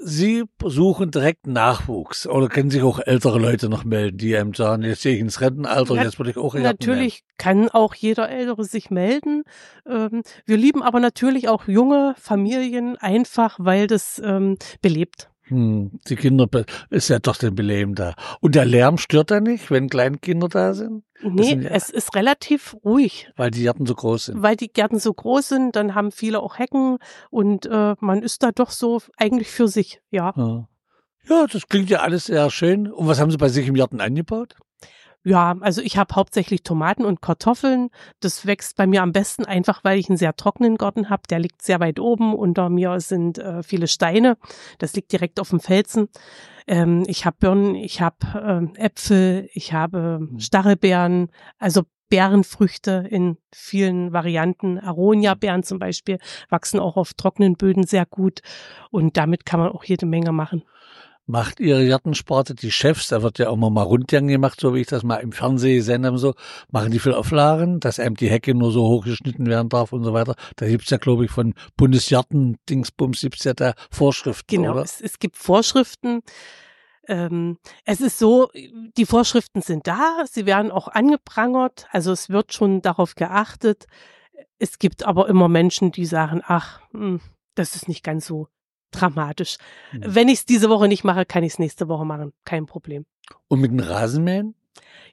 Sie 0.03 0.46
suchen 0.63 1.12
direkt 1.12 1.46
Nachwuchs 1.46 2.25
oder 2.25 2.50
können 2.50 2.72
sich 2.72 2.82
auch 2.82 3.00
ältere 3.00 3.38
Leute 3.38 3.70
noch 3.70 3.84
melden, 3.84 4.18
die 4.18 4.36
einem 4.36 4.56
sagen, 4.56 4.82
jetzt 4.82 5.03
sehe 5.03 5.13
ich 5.13 5.22
ins 5.22 5.41
Rentenalter, 5.41 5.94
Na, 5.94 6.03
jetzt 6.03 6.18
würde 6.18 6.32
ich 6.32 6.38
auch 6.38 6.56
Natürlich 6.56 7.24
kann 7.38 7.70
auch 7.70 7.94
jeder 7.94 8.27
Ältere 8.27 8.63
sich 8.63 8.89
melden. 8.89 9.44
Ähm, 9.88 10.24
wir 10.46 10.58
lieben 10.58 10.82
aber 10.82 11.00
natürlich 11.00 11.50
auch 11.50 11.68
junge 11.68 12.15
Familien 12.18 12.98
einfach, 12.98 13.58
weil 13.60 13.86
das 13.86 14.20
ähm, 14.24 14.58
belebt. 14.82 15.31
Hm, 15.51 16.00
die 16.08 16.15
Kinder 16.15 16.48
ist 16.89 17.10
ja 17.10 17.20
doch 17.20 17.36
den 17.36 17.55
Beleben 17.55 17.93
da. 17.93 18.15
Und 18.39 18.55
der 18.55 18.63
Lärm 18.63 18.98
stört 18.98 19.31
da 19.31 19.41
nicht, 19.41 19.70
wenn 19.70 19.89
kleine 19.89 20.17
Kinder 20.17 20.48
da 20.48 20.74
sind? 20.74 21.03
Nee, 21.22 21.43
sind 21.43 21.63
ja, 21.63 21.72
es 21.72 21.89
ist 21.89 22.15
relativ 22.15 22.77
ruhig. 22.86 23.29
Weil 23.36 23.51
die 23.51 23.63
Gärten 23.63 23.86
so 23.86 23.93
groß 23.93 24.25
sind. 24.27 24.41
Weil 24.41 24.55
die 24.55 24.72
Gärten 24.72 24.98
so 24.98 25.13
groß 25.13 25.50
sind, 25.50 25.75
dann 25.75 25.93
haben 25.93 26.13
viele 26.13 26.39
auch 26.39 26.58
Hecken 26.58 27.00
und 27.29 27.65
äh, 27.65 27.96
man 28.00 28.24
ist 28.24 28.43
da 28.43 28.53
doch 28.53 28.72
so 28.72 29.01
eigentlich 29.17 29.50
für 29.50 29.67
sich, 29.67 30.01
ja. 30.10 30.34
ja. 30.38 30.70
Ja, 31.27 31.46
das 31.51 31.67
klingt 31.67 31.89
ja 31.89 32.00
alles 32.00 32.27
sehr 32.27 32.50
schön. 32.50 32.89
Und 32.89 33.08
was 33.08 33.20
haben 33.20 33.29
Sie 33.29 33.38
bei 33.38 33.50
sich 33.50 33.67
im 33.67 33.75
Garten 33.75 34.00
angebaut? 34.00 34.55
Ja, 35.24 35.56
also 35.60 35.82
ich 35.82 35.98
habe 35.98 36.16
hauptsächlich 36.16 36.63
Tomaten 36.63 37.06
und 37.06 37.22
Kartoffeln. 37.22 37.90
Das 38.22 38.48
wächst 38.48 38.75
bei 38.75 38.88
mir 38.88 39.04
am 39.04 39.12
besten 39.12 39.46
einfach, 39.46 39.84
weil 39.84 40.00
ich 40.00 40.10
einen 40.10 40.18
sehr 40.18 40.36
trockenen 40.36 40.78
Garten 40.78 41.10
habe. 41.10 41.24
Der 41.30 41.38
liegt 41.38 41.62
sehr 41.62 41.80
weit 41.80 42.00
oben. 42.00 42.34
Unter 42.34 42.70
mir 42.70 43.00
sind 43.00 43.38
äh, 43.38 43.62
viele 43.62 43.88
Steine. 43.88 44.38
Das 44.80 44.96
liegt 44.96 45.12
direkt 45.12 45.40
auf 45.40 45.50
dem 45.50 45.60
Felsen. 45.60 46.10
Ähm, 46.66 47.04
ich 47.06 47.25
habe 47.25 47.38
Birnen, 47.40 47.75
ich 47.75 48.01
habe 48.01 48.72
äh, 48.75 48.84
Äpfel, 48.84 49.48
ich 49.54 49.74
habe 49.74 50.20
mhm. 50.22 50.40
Stachelbeeren, 50.40 51.30
also 51.60 51.84
Beerenfrüchte 52.10 53.08
in 53.10 53.38
vielen 53.54 54.13
Varianten. 54.13 54.80
Aronia-Beeren 54.80 55.63
zum 55.63 55.78
Beispiel 55.78 56.18
wachsen 56.50 56.80
auch 56.80 56.98
auf 56.98 57.13
trockenen 57.13 57.58
Böden 57.58 57.86
sehr 57.86 58.08
gut. 58.08 58.42
Und 58.90 59.18
damit 59.18 59.46
kann 59.46 59.60
man 59.60 59.70
auch 59.70 59.84
jede 59.84 60.08
Menge 60.08 60.32
machen 60.32 60.63
macht 61.32 61.62
ihre 61.62 61.88
Gartensparte, 61.88 62.54
die 62.56 62.72
Chefs, 62.72 63.08
da 63.08 63.24
wird 63.24 63.40
ja 63.40 63.48
auch 63.50 63.56
mal 63.56 63.82
Rundgang 63.82 64.28
gemacht, 64.28 64.60
so 64.60 64.76
wie 64.76 64.82
ich 64.82 64.88
das 64.88 65.04
mal 65.04 65.16
im 65.16 65.32
Fernsehen 65.32 65.78
gesehen 65.78 66.06
habe, 66.06 66.18
so, 66.18 66.34
machen 66.70 66.92
die 66.92 67.00
viel 67.00 67.14
Auflagen, 67.14 67.80
dass 67.80 68.00
eben 68.00 68.16
die 68.16 68.30
Hecke 68.30 68.54
nur 68.54 68.72
so 68.72 68.84
hochgeschnitten 68.86 69.46
werden 69.48 69.70
darf 69.70 69.94
und 69.94 70.04
so 70.04 70.14
weiter. 70.14 70.36
Da 70.58 70.68
gibt's 70.68 70.90
ja, 70.90 70.98
glaube 70.98 71.24
ich, 71.24 71.32
von 71.32 71.54
Bundesgarten, 71.78 72.58
Dingsbums, 72.70 73.22
gibt's 73.22 73.46
ja 73.46 73.54
da 73.54 73.74
Vorschriften, 73.90 74.48
Genau, 74.58 74.74
oder? 74.74 74.84
Es, 74.84 75.00
es 75.00 75.20
gibt 75.20 75.38
Vorschriften. 75.38 76.22
ähm, 77.08 77.58
es 77.86 78.02
ist 78.02 78.20
so, 78.20 78.50
die 78.98 79.06
Vorschriften 79.06 79.62
sind 79.62 79.88
da, 79.88 80.26
sie 80.30 80.46
werden 80.46 80.70
auch 80.70 80.90
angeprangert, 80.90 81.88
also 81.92 82.12
es 82.12 82.30
wird 82.30 82.54
schon 82.54 82.82
darauf 82.82 83.16
geachtet. 83.16 83.88
Es 84.60 84.80
gibt 84.80 85.04
aber 85.04 85.30
immer 85.30 85.48
Menschen, 85.48 85.94
die 85.94 86.06
sagen, 86.06 86.42
ach, 86.46 86.82
hm, 86.92 87.22
das 87.56 87.76
ist 87.76 87.88
nicht 87.88 88.04
ganz 88.04 88.26
so 88.28 88.48
dramatisch. 88.92 89.58
Mhm. 89.92 90.04
Wenn 90.06 90.28
ich 90.28 90.40
es 90.40 90.46
diese 90.46 90.70
Woche 90.70 90.88
nicht 90.88 91.04
mache, 91.04 91.26
kann 91.26 91.44
ich 91.44 91.54
es 91.54 91.60
nächste 91.60 91.88
Woche 91.88 92.06
machen, 92.06 92.34
kein 92.46 92.66
Problem. 92.66 93.06
Und 93.48 93.62
mit 93.62 93.72
dem 93.72 93.80
Rasenmähen? 93.80 94.56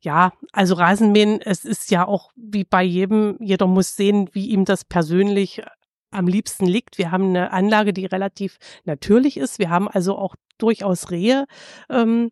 Ja, 0.01 0.33
also 0.53 0.75
Rasenmähen, 0.75 1.41
es 1.41 1.65
ist 1.65 1.91
ja 1.91 2.07
auch 2.07 2.31
wie 2.37 2.65
bei 2.65 2.83
jedem, 2.83 3.37
jeder 3.41 3.67
muss 3.67 3.97
sehen, 3.97 4.29
wie 4.33 4.49
ihm 4.49 4.65
das 4.65 4.85
persönlich 4.85 5.63
am 6.11 6.27
liebsten 6.27 6.67
liegt. 6.67 6.99
Wir 6.99 7.11
haben 7.11 7.31
eine 7.31 7.53
Anlage, 7.53 7.93
die 7.93 8.07
relativ 8.07 8.59
natürlich 8.85 9.37
ist. 9.37 9.59
Wir 9.59 9.71
haben 9.71 9.89
also 9.89 10.17
auch 10.17 10.37
durchaus 10.57 11.11
Rehe 11.11 11.47
ähm, 11.91 12.31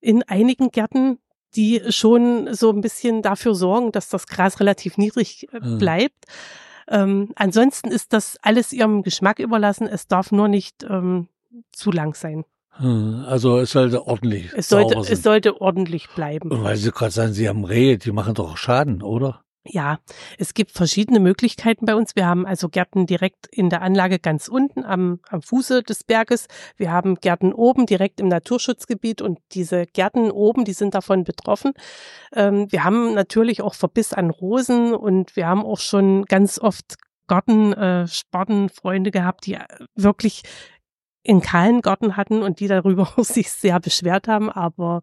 in 0.00 0.22
einigen 0.22 0.70
Gärten, 0.70 1.18
die 1.56 1.82
schon 1.88 2.52
so 2.54 2.70
ein 2.70 2.80
bisschen 2.80 3.22
dafür 3.22 3.54
sorgen, 3.54 3.92
dass 3.92 4.08
das 4.08 4.26
Gras 4.26 4.60
relativ 4.60 4.98
niedrig 4.98 5.48
äh, 5.52 5.60
Mhm. 5.60 5.78
Ähm, 6.88 7.32
ansonsten 7.36 7.90
ist 7.90 8.12
das 8.12 8.38
alles 8.42 8.72
ihrem 8.72 9.02
Geschmack 9.02 9.38
überlassen. 9.38 9.86
Es 9.88 10.06
darf 10.06 10.32
nur 10.32 10.48
nicht 10.48 10.84
ähm, 10.88 11.28
zu 11.72 11.90
lang 11.90 12.14
sein. 12.14 12.44
Hm, 12.78 13.24
Also 13.26 13.58
es 13.58 13.70
sollte 13.72 14.06
ordentlich 14.06 14.52
Es 14.54 14.68
sollte, 14.68 14.94
sauber 14.94 15.00
es 15.02 15.08
sein. 15.08 15.16
sollte 15.22 15.60
ordentlich 15.60 16.08
bleiben. 16.14 16.50
Und 16.50 16.62
weil 16.62 16.76
Sie 16.76 16.90
gerade 16.90 17.10
sagen, 17.12 17.32
Sie 17.32 17.48
haben 17.48 17.64
Rehe, 17.64 17.96
die 17.98 18.12
machen 18.12 18.34
doch 18.34 18.56
Schaden, 18.56 19.02
oder? 19.02 19.42
Ja, 19.68 19.98
es 20.38 20.54
gibt 20.54 20.72
verschiedene 20.72 21.20
Möglichkeiten 21.20 21.86
bei 21.86 21.94
uns. 21.94 22.16
Wir 22.16 22.26
haben 22.26 22.46
also 22.46 22.68
Gärten 22.68 23.06
direkt 23.06 23.46
in 23.50 23.70
der 23.70 23.82
Anlage 23.82 24.18
ganz 24.18 24.48
unten 24.48 24.84
am, 24.84 25.20
am 25.28 25.42
Fuße 25.42 25.82
des 25.82 26.04
Berges. 26.04 26.46
Wir 26.76 26.90
haben 26.92 27.16
Gärten 27.16 27.52
oben 27.52 27.86
direkt 27.86 28.20
im 28.20 28.28
Naturschutzgebiet 28.28 29.22
und 29.22 29.38
diese 29.52 29.86
Gärten 29.86 30.30
oben, 30.30 30.64
die 30.64 30.72
sind 30.72 30.94
davon 30.94 31.24
betroffen. 31.24 31.72
Ähm, 32.34 32.66
wir 32.70 32.84
haben 32.84 33.14
natürlich 33.14 33.62
auch 33.62 33.74
Verbiss 33.74 34.12
an 34.12 34.30
Rosen 34.30 34.94
und 34.94 35.36
wir 35.36 35.46
haben 35.46 35.64
auch 35.64 35.80
schon 35.80 36.24
ganz 36.24 36.58
oft 36.58 36.96
Garten, 37.26 37.72
äh, 37.72 38.06
gehabt, 39.10 39.46
die 39.46 39.54
äh, 39.54 39.66
wirklich 39.94 40.42
in 41.22 41.40
kahlen 41.40 41.80
Garten 41.80 42.16
hatten 42.16 42.42
und 42.42 42.60
die 42.60 42.68
darüber 42.68 43.12
sich 43.18 43.50
sehr 43.50 43.80
beschwert 43.80 44.28
haben. 44.28 44.50
Aber 44.50 45.02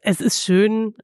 es 0.00 0.20
ist 0.20 0.42
schön, 0.42 0.94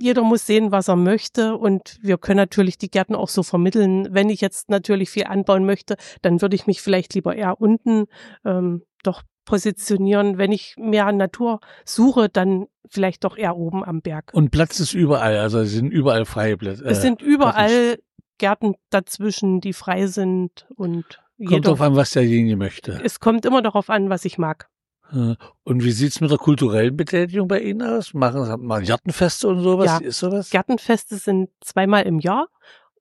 jeder 0.00 0.22
muss 0.22 0.46
sehen, 0.46 0.72
was 0.72 0.88
er 0.88 0.96
möchte 0.96 1.56
und 1.56 1.98
wir 2.02 2.18
können 2.18 2.38
natürlich 2.38 2.78
die 2.78 2.90
Gärten 2.90 3.14
auch 3.14 3.28
so 3.28 3.42
vermitteln. 3.42 4.08
Wenn 4.10 4.30
ich 4.30 4.40
jetzt 4.40 4.70
natürlich 4.70 5.10
viel 5.10 5.24
anbauen 5.24 5.66
möchte, 5.66 5.96
dann 6.22 6.40
würde 6.40 6.56
ich 6.56 6.66
mich 6.66 6.80
vielleicht 6.80 7.14
lieber 7.14 7.36
eher 7.36 7.60
unten 7.60 8.06
ähm, 8.44 8.82
doch 9.02 9.22
positionieren. 9.44 10.38
Wenn 10.38 10.52
ich 10.52 10.74
mehr 10.78 11.10
Natur 11.12 11.60
suche, 11.84 12.28
dann 12.28 12.66
vielleicht 12.88 13.24
doch 13.24 13.36
eher 13.36 13.56
oben 13.56 13.84
am 13.84 14.00
Berg. 14.00 14.30
Und 14.32 14.50
Platz 14.50 14.80
ist 14.80 14.94
überall, 14.94 15.36
also 15.36 15.60
es 15.60 15.72
sind 15.72 15.90
überall 15.90 16.24
freie 16.24 16.56
Plätze. 16.56 16.84
es 16.84 17.02
sind 17.02 17.20
überall 17.22 17.98
Gärten 18.38 18.74
dazwischen, 18.88 19.60
die 19.60 19.74
frei 19.74 20.06
sind 20.06 20.66
und 20.76 21.04
Kommt 21.36 21.50
jeder. 21.50 21.70
drauf 21.70 21.80
an, 21.80 21.96
was 21.96 22.10
derjenige 22.10 22.56
möchte. 22.56 23.00
Es 23.02 23.20
kommt 23.20 23.44
immer 23.44 23.62
darauf 23.62 23.90
an, 23.90 24.10
was 24.10 24.24
ich 24.24 24.38
mag. 24.38 24.68
Äh, 25.12 25.34
Und 25.64 25.84
wie 25.84 25.90
sieht's 25.92 26.20
mit 26.20 26.30
der 26.30 26.38
kulturellen 26.38 26.96
Betätigung 26.96 27.48
bei 27.48 27.60
Ihnen 27.60 27.82
aus? 27.82 28.14
Machen 28.14 28.44
Sie 28.44 28.56
mal 28.58 28.82
Gartenfeste 28.84 29.48
und 29.48 29.60
sowas? 29.62 29.86
Ja. 29.86 29.98
Ist 29.98 30.18
sowas? 30.18 30.50
Gärtenfeste 30.50 31.16
sind 31.16 31.50
zweimal 31.60 32.02
im 32.04 32.18
Jahr. 32.20 32.48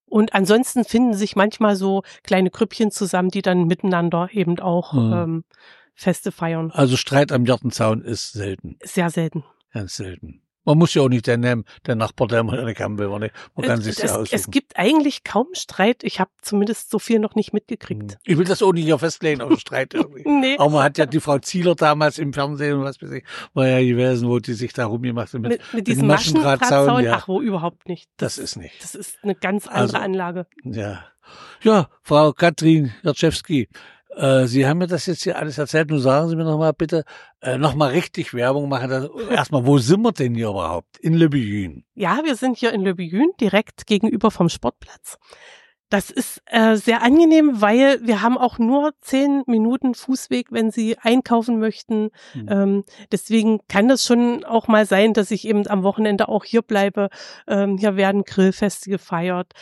Und 0.06 0.34
ansonsten 0.34 0.86
finden 0.86 1.14
sich 1.14 1.36
manchmal 1.36 1.76
so 1.76 2.02
kleine 2.24 2.50
Grüppchen 2.50 2.90
zusammen, 2.90 3.30
die 3.30 3.44
dann 3.44 3.66
miteinander 3.66 4.30
eben 4.32 4.60
auch 4.60 4.94
Hm. 4.94 5.14
ähm, 5.14 5.44
Feste 5.94 6.32
feiern. 6.32 6.72
Also 6.72 6.96
Streit 6.98 7.32
am 7.32 7.44
Gartenzaun 7.46 8.02
ist 8.02 8.32
selten, 8.32 8.78
Sehr 8.84 9.10
selten. 9.10 9.44
ganz 9.74 9.96
selten. 9.98 10.42
Man 10.70 10.78
muss 10.78 10.94
ja 10.94 11.02
auch 11.02 11.10
nicht 11.10 11.26
den 11.26 11.40
nehmen, 11.40 11.66
der 11.88 11.96
Nachbar, 11.96 12.28
der 12.28 12.44
mal 12.44 12.60
eine 12.60 12.76
haben 12.76 13.00
will. 13.00 13.08
ne? 13.18 13.32
Man 13.56 13.66
kann 13.66 13.80
es, 13.80 13.86
sich 13.86 14.04
es, 14.04 14.32
es 14.32 14.52
gibt 14.52 14.78
eigentlich 14.78 15.24
kaum 15.24 15.48
Streit. 15.54 16.04
Ich 16.04 16.20
habe 16.20 16.30
zumindest 16.44 16.92
so 16.92 17.00
viel 17.00 17.18
noch 17.18 17.34
nicht 17.34 17.54
mitgekriegt. 17.54 18.20
Ich 18.24 18.38
will 18.38 18.46
das 18.46 18.62
auch 18.62 18.72
nicht 18.72 18.84
hier 18.86 19.00
festlegen, 19.00 19.42
aber 19.42 19.58
Streit 19.58 19.94
irgendwie. 19.96 20.30
Nee, 20.30 20.58
Aber 20.60 20.70
man 20.70 20.84
hat 20.84 21.00
ja 21.00 21.08
die 21.08 21.20
Frau 21.20 21.40
Zieler 21.40 21.74
damals 21.74 22.20
im 22.20 22.34
Fernsehen 22.34 22.78
und 22.78 22.84
was 22.84 23.02
weiß 23.02 23.10
ich, 23.14 23.24
war 23.56 23.68
ja 23.68 23.80
gewesen, 23.80 24.30
wo 24.30 24.38
die 24.38 24.54
sich 24.54 24.72
da 24.72 24.86
rumgemacht 24.86 25.34
hat. 25.34 25.42
Mit, 25.42 25.54
mit, 25.54 25.74
mit 25.74 25.88
diesem 25.88 26.06
Maschendrahtzaun, 26.06 27.04
ja. 27.04 27.16
ach 27.16 27.28
wo, 27.28 27.42
überhaupt 27.42 27.90
nicht. 27.90 28.08
das 28.18 28.38
ist 28.38 28.56
nicht. 28.56 28.84
Das 28.84 28.94
ist 28.94 29.18
eine 29.24 29.34
ganz 29.34 29.66
andere 29.66 29.82
Also- 29.82 29.98
Anlage. 29.98 30.46
Ja. 30.64 31.04
Ja, 31.64 31.90
Frau 32.04 32.32
Katrin 32.32 32.92
Jarczewski, 33.02 33.70
äh, 34.20 34.48
Sie 34.48 34.68
haben 34.68 34.80
mir 34.80 34.88
das 34.88 35.06
jetzt 35.06 35.24
hier 35.24 35.38
alles 35.38 35.58
erzählt. 35.58 35.90
Nun 35.90 36.00
sagen 36.00 36.30
Sie 36.30 36.36
mir 36.36 36.44
noch 36.44 36.58
mal 36.58 36.74
bitte, 36.74 37.04
äh, 37.42 37.58
noch 37.58 37.76
mal 37.76 37.92
richtig 37.92 38.34
Werbung 38.34 38.70
machen. 38.70 38.90
Das, 38.90 39.10
erstmal, 39.30 39.66
wo 39.66 39.78
sind 39.78 40.02
wir 40.02 40.12
denn 40.12 40.36
hier 40.36 40.50
überhaupt? 40.50 40.98
In 41.00 41.14
Le 41.14 41.30
Buyün. 41.30 41.86
Ja, 41.96 42.22
wir 42.24 42.36
sind 42.36 42.58
hier 42.58 42.74
in 42.74 42.84
Le 42.84 42.96
Buyün, 42.96 43.32
direkt 43.40 43.88
gegenüber 43.88 44.30
vom 44.32 44.50
Sportplatz. 44.50 45.18
Das 45.90 46.12
ist 46.12 46.44
äh, 46.46 46.76
sehr 46.76 47.02
angenehm, 47.02 47.62
weil 47.62 48.00
wir 48.06 48.22
haben 48.22 48.38
auch 48.38 48.60
nur 48.60 48.94
zehn 49.02 49.42
Minuten 49.48 49.96
Fußweg, 49.96 50.52
wenn 50.52 50.70
Sie 50.70 50.98
einkaufen 51.00 51.60
möchten. 51.60 52.12
Hm. 52.34 52.48
Ähm, 52.48 52.84
deswegen 53.12 53.62
kann 53.68 53.88
das 53.88 54.06
schon 54.06 54.44
auch 54.44 54.68
mal 54.68 54.86
sein, 54.86 55.14
dass 55.14 55.32
ich 55.32 55.48
eben 55.48 55.66
am 55.68 55.82
Wochenende 55.82 56.30
auch 56.30 56.44
hier 56.44 56.62
bleibe. 56.62 57.10
Ähm, 57.48 57.78
hier 57.78 57.96
werden 57.96 58.24
Grillfeste 58.24 58.92
gefeiert. 58.92 59.54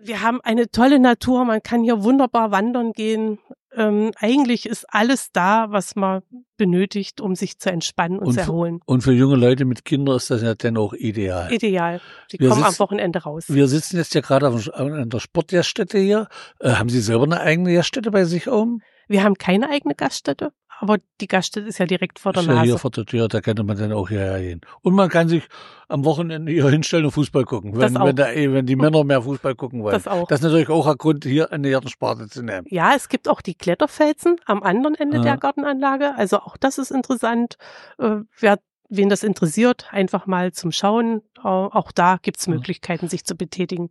Wir 0.00 0.22
haben 0.22 0.40
eine 0.42 0.70
tolle 0.70 1.00
Natur, 1.00 1.44
man 1.44 1.62
kann 1.62 1.82
hier 1.82 2.04
wunderbar 2.04 2.50
wandern 2.50 2.92
gehen. 2.92 3.38
Ähm, 3.76 4.12
eigentlich 4.18 4.66
ist 4.66 4.86
alles 4.92 5.30
da, 5.32 5.66
was 5.70 5.94
man 5.94 6.22
benötigt, 6.56 7.20
um 7.20 7.34
sich 7.34 7.58
zu 7.58 7.70
entspannen 7.70 8.18
und, 8.18 8.28
Und 8.28 8.32
zu 8.34 8.40
für- 8.40 8.46
erholen. 8.46 8.80
Und 8.86 9.02
für 9.02 9.12
junge 9.12 9.36
Leute 9.36 9.64
mit 9.64 9.84
Kindern 9.84 10.16
ist 10.16 10.30
das 10.30 10.42
ja 10.42 10.54
dann 10.54 10.76
auch 10.78 10.94
ideal. 10.94 11.52
Ideal. 11.52 12.00
Die 12.32 12.40
Wir 12.40 12.48
kommen 12.48 12.62
am 12.64 12.70
sitzen- 12.70 12.80
Wochenende 12.80 13.22
raus. 13.22 13.44
Wir 13.48 13.68
sitzen 13.68 13.96
jetzt 13.98 14.14
ja 14.14 14.20
gerade 14.22 14.48
auf, 14.48 14.72
an 14.74 15.10
der 15.10 15.20
Sportgaststätte 15.20 15.98
hier. 15.98 16.28
Äh, 16.60 16.70
haben 16.72 16.88
Sie 16.88 17.00
selber 17.00 17.24
eine 17.24 17.40
eigene 17.40 17.74
Gaststätte 17.74 18.10
bei 18.10 18.24
sich 18.24 18.48
oben? 18.50 18.80
Wir 19.06 19.22
haben 19.22 19.34
keine 19.36 19.68
eigene 19.70 19.94
Gaststätte, 19.94 20.52
aber 20.80 20.98
die 21.20 21.26
Gaststätte 21.26 21.66
ist 21.68 21.78
ja 21.78 21.86
direkt 21.86 22.18
vor 22.18 22.32
der 22.32 22.42
Ist 22.42 22.48
ja 22.48 22.54
Nase. 22.54 22.64
hier 22.66 22.78
vor 22.78 22.90
der 22.90 23.04
Tür, 23.04 23.28
da 23.28 23.40
könnte 23.40 23.62
man 23.64 23.76
dann 23.76 23.92
auch 23.92 24.08
hierher 24.08 24.40
gehen. 24.40 24.60
Und 24.82 24.94
man 24.94 25.08
kann 25.08 25.28
sich 25.28 25.42
am 25.88 26.04
Wochenende 26.04 26.52
hier 26.52 26.68
hinstellen 26.68 27.04
und 27.04 27.10
Fußball 27.12 27.44
gucken, 27.44 27.72
wenn, 27.76 27.94
wenn, 27.94 28.16
da, 28.16 28.26
wenn 28.34 28.66
die 28.66 28.76
Männer 28.76 29.04
mehr 29.04 29.22
Fußball 29.22 29.54
gucken 29.54 29.82
wollen. 29.82 29.92
Das 29.94 30.06
auch. 30.06 30.28
Das 30.28 30.40
ist 30.40 30.44
natürlich 30.44 30.68
auch 30.68 30.86
ein 30.86 30.96
Grund, 30.96 31.24
hier 31.24 31.50
eine 31.52 31.70
Gartensparte 31.70 32.28
zu 32.28 32.42
nehmen. 32.42 32.66
ja, 32.70 32.92
es 32.94 33.08
gibt 33.08 33.28
auch 33.28 33.40
die 33.40 33.54
Kletterfelsen 33.54 34.36
am 34.46 34.62
anderen 34.62 34.94
Ende 34.94 35.16
Ja. 35.18 35.22
der 35.22 35.36
Gartenanlage. 35.38 36.14
Also 36.16 36.38
auch 36.38 36.56
das 36.56 36.78
ist 36.78 36.90
interessant. 36.90 37.56
Äh, 37.98 38.16
wer, 38.38 38.58
wen 38.88 39.08
das 39.08 39.22
interessiert, 39.24 39.86
einfach 39.90 40.26
mal 40.26 40.52
zum 40.52 40.72
Schauen. 40.72 41.22
Auch 41.42 41.92
da 41.92 42.18
gibt's 42.22 42.46
Ja. 42.46 42.52
Möglichkeiten, 42.54 43.08
sich 43.08 43.24
zu 43.24 43.34
betätigen. 43.34 43.90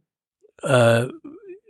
Äh, 0.64 1.08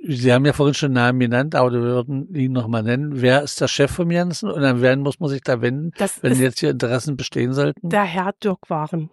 Sie 0.10 0.32
haben 0.34 0.46
ja 0.46 0.54
vorhin 0.54 0.74
schon 0.74 0.94
Namen 0.94 1.20
genannt, 1.20 1.54
aber 1.54 1.72
wir 1.74 1.82
würden 1.82 2.34
ihn 2.34 2.54
nochmal 2.54 2.82
nennen. 2.84 3.22
Wer 3.22 3.42
ist 3.44 3.60
der 3.60 3.68
Chef 3.68 3.92
vom 3.92 4.10
Janssen 4.10 4.50
und 4.50 4.64
an 4.64 4.82
wen 4.82 5.02
muss 5.02 5.20
man 5.20 5.30
sich 5.30 5.42
da 5.42 5.62
wenden, 5.62 5.92
Das 5.98 6.24
wenn 6.24 6.40
jetzt 6.40 6.60
hier 6.62 6.70
Interessen 6.70 7.18
bestehen 7.18 7.54
sollten? 7.54 7.90
der 7.90 8.04
Herr 8.04 8.34
Dirk 8.44 8.70
Waren. 8.70 9.10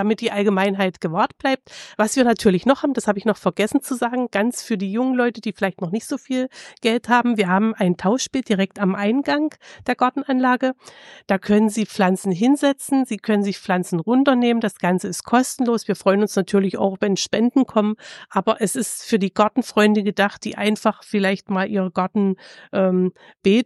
Damit 0.00 0.22
die 0.22 0.32
Allgemeinheit 0.32 1.02
gewahrt 1.02 1.36
bleibt. 1.36 1.70
Was 1.98 2.16
wir 2.16 2.24
natürlich 2.24 2.64
noch 2.64 2.82
haben, 2.82 2.94
das 2.94 3.06
habe 3.06 3.18
ich 3.18 3.26
noch 3.26 3.36
vergessen 3.36 3.82
zu 3.82 3.94
sagen, 3.94 4.28
ganz 4.30 4.62
für 4.62 4.78
die 4.78 4.90
jungen 4.90 5.14
Leute, 5.14 5.42
die 5.42 5.52
vielleicht 5.52 5.82
noch 5.82 5.90
nicht 5.90 6.06
so 6.06 6.16
viel 6.16 6.48
Geld 6.80 7.10
haben. 7.10 7.36
Wir 7.36 7.48
haben 7.48 7.74
ein 7.74 7.98
Tauschbeet 7.98 8.48
direkt 8.48 8.78
am 8.78 8.94
Eingang 8.94 9.54
der 9.86 9.96
Gartenanlage. 9.96 10.72
Da 11.26 11.36
können 11.36 11.68
Sie 11.68 11.84
Pflanzen 11.84 12.32
hinsetzen, 12.32 13.04
Sie 13.04 13.18
können 13.18 13.42
sich 13.42 13.58
Pflanzen 13.58 14.00
runternehmen. 14.00 14.62
Das 14.62 14.78
Ganze 14.78 15.06
ist 15.06 15.24
kostenlos. 15.24 15.86
Wir 15.86 15.96
freuen 15.96 16.22
uns 16.22 16.34
natürlich 16.34 16.78
auch, 16.78 16.96
wenn 17.00 17.18
Spenden 17.18 17.66
kommen, 17.66 17.96
aber 18.30 18.62
es 18.62 18.76
ist 18.76 19.04
für 19.04 19.18
die 19.18 19.34
Gartenfreunde 19.34 20.02
gedacht, 20.02 20.42
die 20.46 20.56
einfach 20.56 21.02
vielleicht 21.04 21.50
mal 21.50 21.68
ihre 21.68 21.90
Gartenbeete 21.90 23.12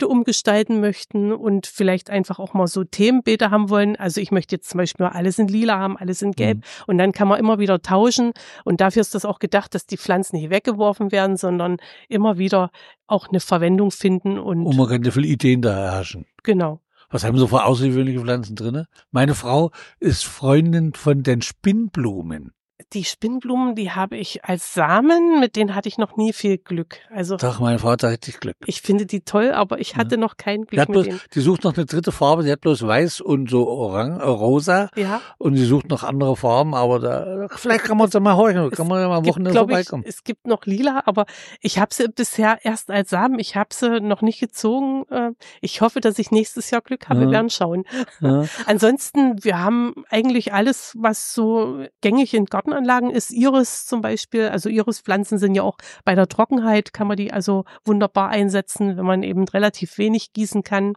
ähm, 0.05 0.11
umgestalten 0.11 0.81
möchten 0.81 1.33
und 1.33 1.69
vielleicht 1.69 2.11
einfach 2.11 2.41
auch 2.41 2.55
mal 2.55 2.67
so 2.67 2.83
Themenbeete 2.83 3.53
haben 3.53 3.71
wollen. 3.71 3.95
Also 3.95 4.21
ich 4.21 4.33
möchte 4.33 4.57
jetzt 4.57 4.71
zum 4.71 4.79
Beispiel 4.79 5.07
alles 5.07 5.39
in 5.39 5.47
lila 5.47 5.79
haben, 5.79 5.97
alles 5.97 6.21
in 6.23 6.24
gelb 6.33 6.59
mhm. 6.59 6.63
und 6.87 6.99
dann 6.99 7.13
kann 7.13 7.29
man 7.29 7.39
immer 7.39 7.59
wieder 7.59 7.81
tauschen 7.83 8.33
und 8.65 8.81
dafür 8.81 9.01
ist 9.01 9.15
das 9.15 9.25
auch 9.25 9.39
gedacht, 9.39 9.75
dass 9.75 9.87
die 9.87 9.97
Pflanzen 9.97 10.37
nicht 10.37 10.51
weggeworfen 10.51 11.13
werden, 11.13 11.37
sondern 11.37 11.77
immer 12.09 12.39
wieder 12.39 12.71
auch 13.07 13.29
eine 13.29 13.41
Verwendung 13.41 13.91
finden 13.91 14.39
und. 14.39 14.67
Und 14.67 14.77
man 14.77 14.89
kann 14.89 15.03
ja 15.03 15.11
viele 15.11 15.27
Ideen 15.27 15.63
da 15.63 15.77
erhaschen. 15.77 16.27
Genau. 16.43 16.81
Was 17.11 17.23
haben 17.23 17.39
Sie 17.39 17.47
für 17.47 17.65
außergewöhnliche 17.65 18.21
Pflanzen 18.21 18.57
drinne? 18.57 18.89
Meine 19.11 19.35
Frau 19.35 19.71
ist 20.01 20.25
Freundin 20.25 20.95
von 20.95 21.23
den 21.23 21.43
Spinnblumen 21.43 22.54
die 22.93 23.05
Spinnblumen, 23.05 23.77
die 23.77 23.93
habe 23.93 24.17
ich 24.17 24.45
als 24.45 24.75
Samen, 24.75 25.39
mit 25.41 25.57
denen 25.57 25.75
hatte 25.75 25.89
ich 25.89 25.99
noch 25.99 26.17
nie 26.17 26.33
viel 26.33 26.59
Glück. 26.59 26.99
Also 27.11 27.37
Doch, 27.37 27.61
mein 27.61 27.79
Vater 27.79 28.09
hat 28.09 28.15
richtig 28.15 28.41
Glück. 28.41 28.57
Ich 28.67 28.83
finde 28.83 29.07
die 29.07 29.21
toll, 29.21 29.53
aber 29.53 29.79
ich 29.79 29.97
hatte 29.97 30.17
ja. 30.17 30.21
noch 30.21 30.37
kein 30.37 30.65
Glück 30.65 30.87
die 30.87 30.93
bloß, 30.93 31.07
mit 31.07 31.13
denen. 31.13 31.21
Die 31.35 31.41
sucht 31.41 31.65
noch 31.65 31.77
eine 31.77 31.87
dritte 31.87 32.11
Farbe, 32.11 32.43
die 32.43 32.51
hat 32.51 32.61
bloß 32.61 32.87
weiß 32.87 33.21
und 33.21 33.49
so 33.49 33.69
orang, 33.69 34.19
äh, 34.21 34.25
rosa. 34.25 34.89
Ja. 34.97 35.21
Und 35.39 35.55
die 35.55 35.65
sucht 35.65 35.89
noch 35.89 36.03
andere 36.03 36.37
Farben, 36.37 36.75
aber 36.75 36.99
da, 36.99 37.47
vielleicht 37.57 37.85
kann 37.85 37.97
man 37.97 38.07
uns 38.07 38.15
ja 38.15 38.21
mal 38.21 38.37
horchen, 38.37 38.71
kann 38.71 38.89
man 38.89 39.01
ja 39.01 39.09
mal 39.09 39.19
am 39.19 39.27
Wochenende 39.27 39.59
vorbeikommen. 39.59 40.03
Ich, 40.05 40.17
es 40.17 40.25
gibt 40.25 40.47
noch 40.47 40.67
lila, 40.67 41.03
aber 41.07 41.27
ich 41.61 41.79
habe 41.79 41.95
sie 41.95 42.09
bisher 42.09 42.59
erst 42.65 42.91
als 42.91 43.11
Samen, 43.11 43.39
ich 43.39 43.55
habe 43.57 43.73
sie 43.73 44.01
noch 44.01 44.23
nicht 44.23 44.41
gezogen. 44.41 45.05
Äh, 45.11 45.31
ich 45.61 45.81
hoffe, 45.81 46.01
dass 46.01 46.19
ich 46.19 46.31
nächstes 46.33 46.71
Jahr 46.71 46.81
Glück 46.81 47.09
habe, 47.09 47.21
ja. 47.21 47.27
wir 47.27 47.33
werden 47.33 47.51
schauen. 47.51 47.85
Ja. 48.21 48.45
Ansonsten, 48.67 49.43
wir 49.45 49.61
haben 49.61 49.95
eigentlich 50.11 50.53
alles, 50.53 50.95
was 50.99 51.35
so 51.35 51.85
gängig 52.01 52.35
in 52.35 52.47
Gartenanlagen 52.65 53.11
ist, 53.11 53.31
Iris 53.31 53.87
zum 53.87 54.01
Beispiel, 54.01 54.49
also 54.49 54.69
Irispflanzen 54.69 55.39
sind 55.39 55.55
ja 55.55 55.63
auch 55.63 55.77
bei 56.05 56.15
der 56.15 56.29
Trockenheit, 56.29 56.93
kann 56.93 57.07
man 57.07 57.17
die 57.17 57.33
also 57.33 57.65
wunderbar 57.85 58.31
einsetzen, 58.31 58.97
wenn 58.97 59.05
man 59.05 59.23
eben 59.23 59.47
relativ 59.47 59.99
wenig 59.99 60.33
gießen 60.33 60.63
kann. 60.63 60.95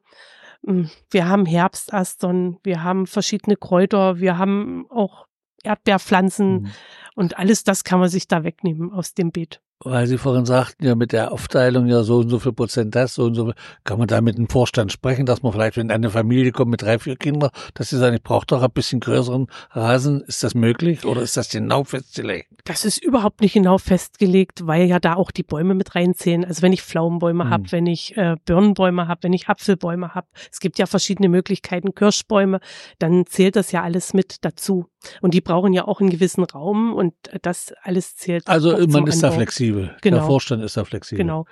Hm, 0.65 0.89
wir 1.11 1.27
haben 1.27 1.45
Herbstastern, 1.45 2.57
wir 2.63 2.83
haben 2.83 3.05
verschiedene 3.05 3.57
Kräuter, 3.57 4.19
wir 4.19 4.37
haben 4.37 4.85
auch 4.89 5.27
Erdbeerpflanzen 5.63 6.61
mhm. 6.61 6.71
Und 7.17 7.37
alles 7.37 7.63
das 7.63 7.83
kann 7.83 7.99
man 7.99 8.09
sich 8.09 8.27
da 8.27 8.43
wegnehmen 8.43 8.93
aus 8.93 9.13
dem 9.13 9.31
Beet 9.31 9.59
weil 9.79 10.07
Sie 10.07 10.17
vorhin 10.17 10.45
sagten, 10.45 10.85
ja, 10.85 10.95
mit 10.95 11.11
der 11.11 11.31
Aufteilung 11.31 11.87
ja 11.87 12.01
so 12.01 12.17
und 12.17 12.29
so 12.29 12.39
viel 12.39 12.51
Prozent 12.53 12.95
das, 12.95 13.13
so 13.13 13.25
und 13.25 13.35
so, 13.35 13.53
kann 13.83 13.99
man 13.99 14.07
da 14.07 14.21
mit 14.21 14.37
dem 14.37 14.49
Vorstand 14.49 14.91
sprechen, 14.91 15.25
dass 15.25 15.43
man 15.43 15.51
vielleicht, 15.51 15.77
wenn 15.77 15.91
eine 15.91 16.09
Familie 16.09 16.51
kommt 16.51 16.71
mit 16.71 16.81
drei, 16.81 16.97
vier 16.97 17.15
Kindern, 17.15 17.51
dass 17.75 17.89
sie 17.89 17.97
sagen, 17.97 18.15
ich 18.15 18.23
brauche 18.23 18.47
doch 18.47 18.63
ein 18.63 18.71
bisschen 18.71 18.99
größeren 18.99 19.47
Rasen. 19.71 20.21
Ist 20.21 20.43
das 20.43 20.55
möglich 20.55 21.05
oder 21.05 21.21
ist 21.21 21.37
das 21.37 21.49
genau 21.49 21.83
festgelegt? 21.83 22.49
Das 22.65 22.85
ist 22.85 22.97
überhaupt 22.97 23.41
nicht 23.41 23.53
genau 23.53 23.77
festgelegt, 23.77 24.65
weil 24.65 24.87
ja 24.87 24.99
da 24.99 25.13
auch 25.13 25.31
die 25.31 25.43
Bäume 25.43 25.75
mit 25.75 25.93
reinzählen. 25.93 26.43
Also 26.43 26.63
wenn 26.63 26.73
ich 26.73 26.81
Pflaumenbäume 26.81 27.45
hm. 27.45 27.49
habe, 27.51 27.71
wenn 27.71 27.85
ich 27.85 28.17
äh, 28.17 28.35
Birnenbäume 28.45 29.07
habe, 29.07 29.23
wenn 29.23 29.33
ich 29.33 29.47
Apfelbäume 29.47 30.15
habe, 30.15 30.27
es 30.51 30.59
gibt 30.59 30.79
ja 30.79 30.87
verschiedene 30.87 31.29
Möglichkeiten, 31.29 31.93
Kirschbäume, 31.93 32.59
dann 32.97 33.25
zählt 33.27 33.55
das 33.55 33.71
ja 33.71 33.83
alles 33.83 34.13
mit 34.13 34.37
dazu. 34.43 34.87
Und 35.21 35.33
die 35.33 35.41
brauchen 35.41 35.73
ja 35.73 35.87
auch 35.87 36.01
einen 36.01 36.09
gewissen 36.09 36.43
Raum 36.43 36.93
und 36.93 37.06
das 37.41 37.73
alles 37.83 38.15
zählt. 38.15 38.47
Also 38.47 38.77
man 38.87 39.07
ist 39.07 39.23
da 39.23 39.31
flexibel. 39.31 39.95
Genau. 40.01 40.17
Der 40.17 40.25
Vorstand 40.25 40.63
ist 40.63 40.77
da 40.77 40.85
flexibel. 40.85 41.23
Genau. 41.23 41.45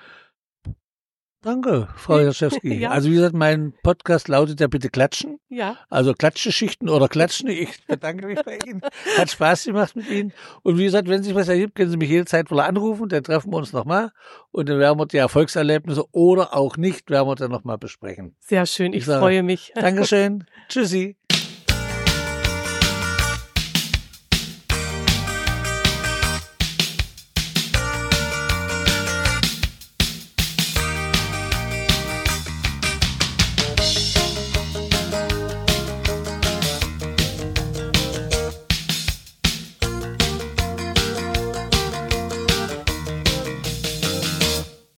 Danke, 1.46 1.88
Frau 1.96 2.18
Jaschewski. 2.20 2.74
ja. 2.80 2.90
Also 2.90 3.12
wie 3.12 3.14
gesagt, 3.14 3.36
mein 3.36 3.76
Podcast 3.84 4.28
lautet 4.28 4.60
ja 4.60 4.66
bitte 4.66 4.90
klatschen. 4.90 5.38
Ja. 5.48 5.78
Also 5.92 6.16
Klatscheschichten 6.16 6.90
oder 6.90 7.08
Klatschen. 7.08 7.50
Ich 7.50 7.86
bedanke 7.86 8.26
mich 8.26 8.42
bei 8.44 8.58
Ihnen. 8.66 8.82
Hat 9.16 9.30
Spaß 9.30 9.66
gemacht 9.66 9.96
mit 9.96 10.10
Ihnen. 10.10 10.34
Und 10.64 10.80
wie 10.80 10.86
gesagt, 10.86 11.08
wenn 11.08 11.22
sich 11.22 11.36
was 11.36 11.48
ergibt, 11.48 11.76
können 11.76 11.92
Sie 11.92 11.98
mich 11.98 12.10
jederzeit 12.10 12.50
wohl 12.50 12.62
anrufen. 12.62 13.10
Dann 13.10 13.24
treffen 13.24 13.52
wir 13.52 13.58
uns 13.58 13.74
nochmal. 13.74 14.10
Und 14.50 14.70
dann 14.70 14.80
werden 14.80 14.98
wir 14.98 15.06
die 15.06 15.18
Erfolgserlebnisse 15.18 16.04
oder 16.12 16.56
auch 16.56 16.78
nicht, 16.78 17.12
werden 17.12 17.28
wir 17.28 17.36
dann 17.36 17.52
nochmal 17.52 17.78
besprechen. 17.78 18.36
Sehr 18.40 18.66
schön. 18.66 18.94
Ich, 18.94 19.02
ich 19.02 19.06
sage, 19.06 19.20
freue 19.20 19.44
mich. 19.44 19.72
Dankeschön. 19.76 20.46
Tschüssi. 20.70 21.16